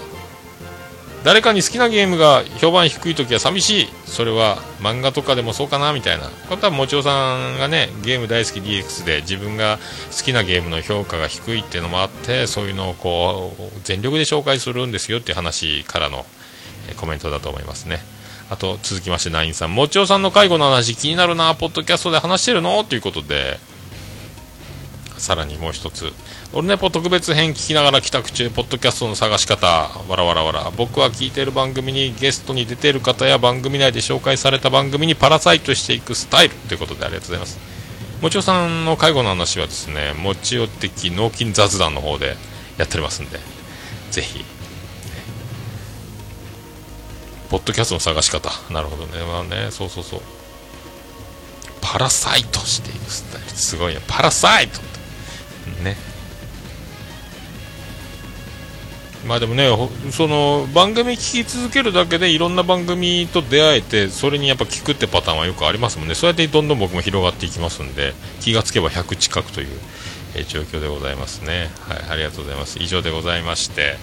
[1.27, 3.89] 誰かに好きなゲームが評判低い時は寂しい。
[4.07, 6.29] それは漫画とかでもそうかなみたいな。
[6.49, 9.81] これ多分もちおさんがねゲーム大好き DX で自分が
[10.17, 16.25] 好きなゲームの評価が低いっていうのもあってそういうのをこう全力で紹介するんですよっていう話からの
[16.97, 17.99] コメントだと思いますね。
[18.49, 19.75] あと続きましてナインさん。
[19.75, 21.57] もちおさんの介護の話気になるな。
[21.57, 22.85] ポッドキャストで話してるの？
[22.85, 23.59] ということで。
[25.19, 26.13] さらにもう一つ。
[26.53, 30.71] オルネポ特別編聞きながら帰宅中ポッドキャストの探し方わらわらわら。
[30.77, 37.59] 僕は聞いている番組にゲストに出ている方や番組内で紹介された番組にパラサイトしていくスタイルということでありがとうございます。
[38.23, 42.37] もちおさんの介護の話はですねもちお的脳筋雑談の方で
[42.79, 43.39] やっておりますんで
[44.11, 44.45] ぜひ。
[47.51, 48.51] ポッドキャストの探し方。
[48.73, 49.23] なるほどね。
[49.25, 50.21] まあねそうそうそう。
[51.81, 53.49] パラサイトしていくスタイル。
[53.51, 54.01] すごいね。
[54.07, 54.83] パラサイトっ
[55.77, 55.85] て。
[55.85, 55.97] ね。
[59.27, 59.69] まあでもね
[60.13, 66.15] その番組聞き続けるだけでいろんな番組と出会えてそれにやっぱ聞くってパターンはよくありますもんね。
[66.15, 69.69] そうやってどんどん僕も広がっていきますんで気がつけば100近くという、
[70.35, 71.71] えー状況でございますね。
[71.81, 72.79] はいありがとうございます。
[72.81, 73.97] 以上でございまして、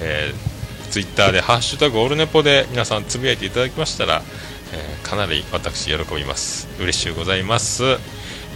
[0.00, 4.22] えー、ツイッターで「ハッシュタグオルネポ」で皆さんつぶやいていただきましたら、
[4.72, 6.68] えーかなり私喜びます。
[6.78, 7.98] 嬉しゅうございます。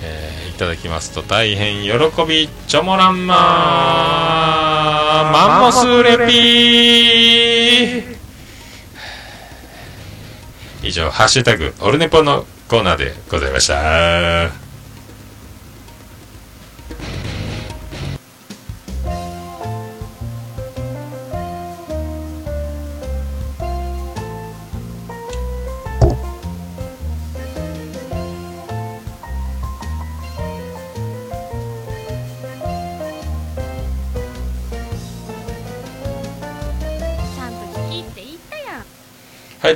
[0.03, 1.91] えーいただきますと大変喜
[2.29, 8.17] びチョモランマーマンモスレピー。
[10.85, 14.62] 以上「ハッシュタグオルネポ」のコーナーでございました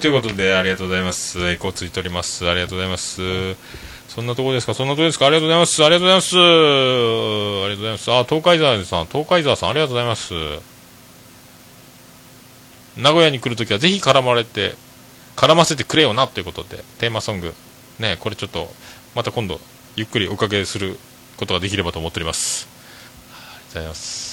[0.01, 1.39] ということで、ありがとうございます。
[1.49, 2.49] エコーついております。
[2.49, 3.55] ありがとうございます。
[4.09, 4.75] そんなとこですか？
[4.75, 5.27] そんなとこですか？
[5.27, 5.85] ありがとうございます。
[5.85, 6.37] ありがとうございます。
[6.37, 8.13] ありがとうございます。
[8.13, 10.35] あ、東海沢さん、東海沢さん、ありがとうございます。
[12.97, 14.75] 名古屋に来るときはぜひ絡まれて、
[15.37, 17.55] 絡ませてくれよなということで、テーマソング、
[17.99, 18.71] ね、これちょっと、
[19.15, 19.61] また今度、
[19.97, 20.99] ゆっくりおかけする
[21.37, 22.69] ことができればと思っております。
[23.31, 24.26] ありがとうございます。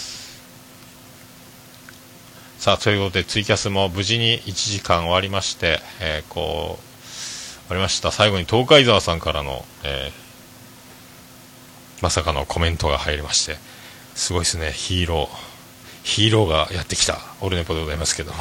[2.64, 6.82] さあということでツイキャスも無事に1時間終わりまして、えーこう
[7.68, 8.10] 終わりました。
[8.10, 13.58] 最後に東海沢さんからの、えーまさかのコメントが入りまして
[14.16, 14.72] すごいですね。
[14.72, 15.28] ヒーロー
[16.04, 17.18] ヒーローがやってきた。
[17.42, 18.40] オルネポでございますけども。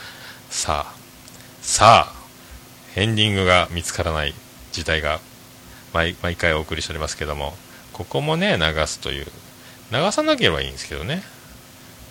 [0.48, 0.94] さあ
[1.60, 2.12] さあ
[2.96, 4.32] エンディングが見つからない
[4.72, 5.20] 事態が
[5.92, 7.54] 毎毎回お送りしておりますけども
[7.92, 9.26] ここもね流すという
[9.92, 11.22] 流さなければいいんですけどね。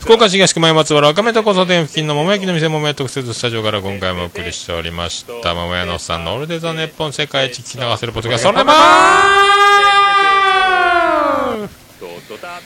[0.00, 5.54] 福岡市東区前松原赤目と交差点付近の桃焼きの店桃屋特設スタジオから今回もお送りしておりました。
[5.54, 8.70] 桃屋のおっさんのオールデザネッポン世界一聞き流せるポッドキャストそれでも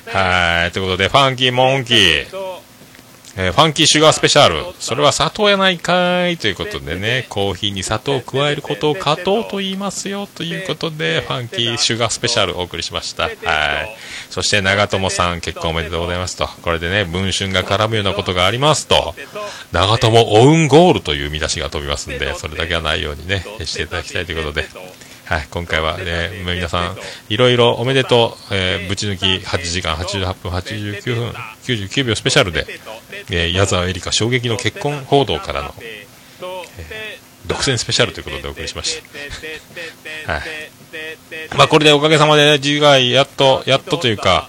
[0.07, 2.27] はいということでファンキーモンキー
[3.35, 4.63] えーファンキーシュガースペシャル。
[4.79, 13.25] それは砂糖やないかいということでね、コーヒーに砂糖を加えることを加糖と言いますよということで、ファンキーシュガースペシャルお送りしました。
[13.25, 13.33] はい。
[14.29, 16.47] そして長友さん結婚おめでとうございますと。
[16.47, 19.15] これでね、文春が絡むようなことがありますと、
[19.73, 24.69] 長友オウンゴールという見出しが飛びますんで、それだけはないようにね、していただきたいということで。
[25.25, 26.97] はい、今回はね、皆さん、
[27.29, 31.29] いろいろおめでとう、えーぶち抜き8時間88分89分
[31.63, 32.67] 99秒スペシャルで、
[33.31, 36.13] えー矢沢絵里香衝撃の結婚報道からの、えー
[37.47, 39.03] 独占スペシャルということでお送りしまし
[40.27, 40.33] た。
[40.33, 40.43] はい。
[41.57, 44.49] まあこれでおかげさまでね、次回やっと、やっとというか、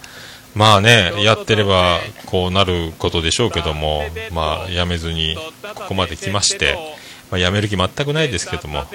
[0.54, 5.36] まあね、やってればこうなることでしょうけども、まあやめずに
[5.76, 6.78] ここまで来まして、
[7.32, 8.90] まあやめる気全くないですけども、はい。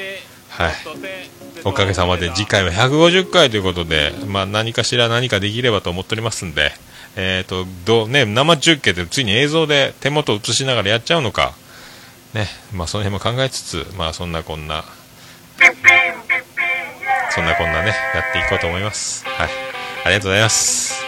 [1.65, 6.73] おかげさまで次回は150回ということで、まあ何かしら何かできればと思っておりますんで、
[7.17, 11.55] えっ、と、どうね、生中継でついに映像で手元を映しながらやっちゃうのか、
[12.35, 14.85] ね、まあその辺も考えつつ、まあそんなこんな、
[17.31, 19.25] そんなこんなね、やっていこうと思います。
[19.27, 19.49] はい。
[20.05, 21.05] ありがとうございます。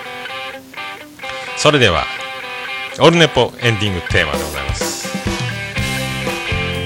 [1.57, 2.05] それでは、
[3.01, 5.09] オルネポエンディングテーマでございます。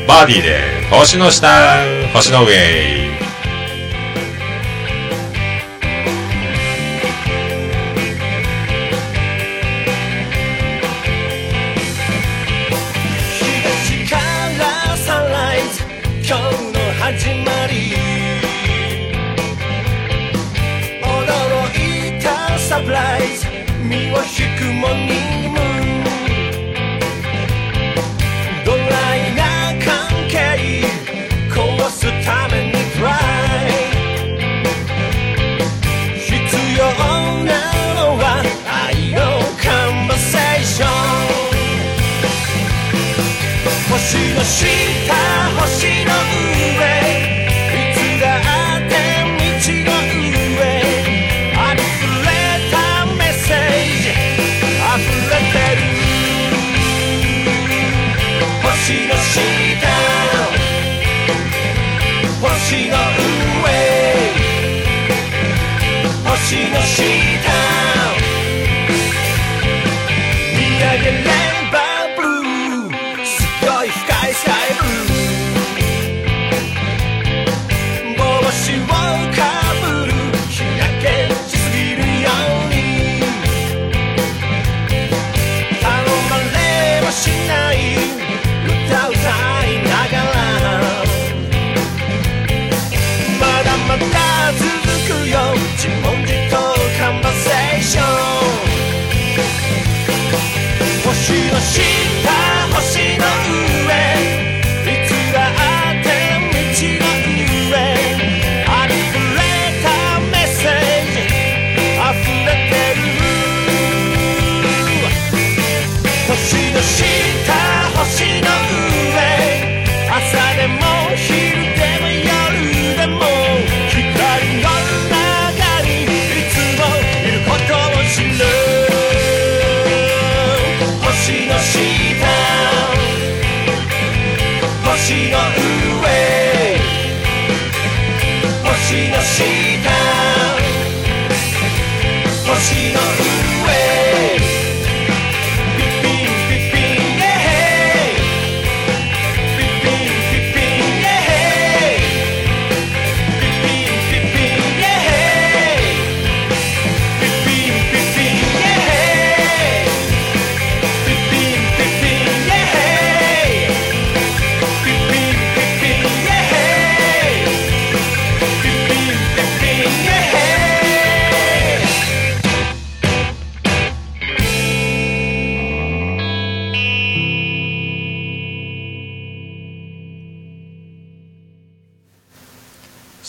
[0.06, 0.60] バーディーで、
[0.90, 3.13] 星の下、星の上。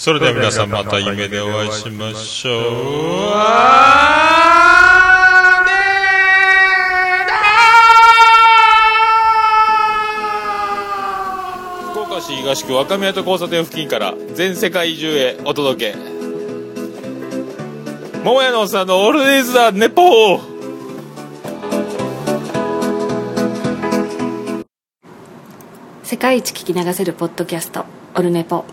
[0.06, 2.62] それでは皆さんまた夢でお会いしましょう。
[11.90, 15.98] 福岡市東区若宮と交差点付近から全世界中へお届け。
[18.24, 20.40] 桃屋のおっさんのオールデイズ・ザ・ネポー
[26.04, 28.66] 世界一聞き流せるポッドキャストオルネポ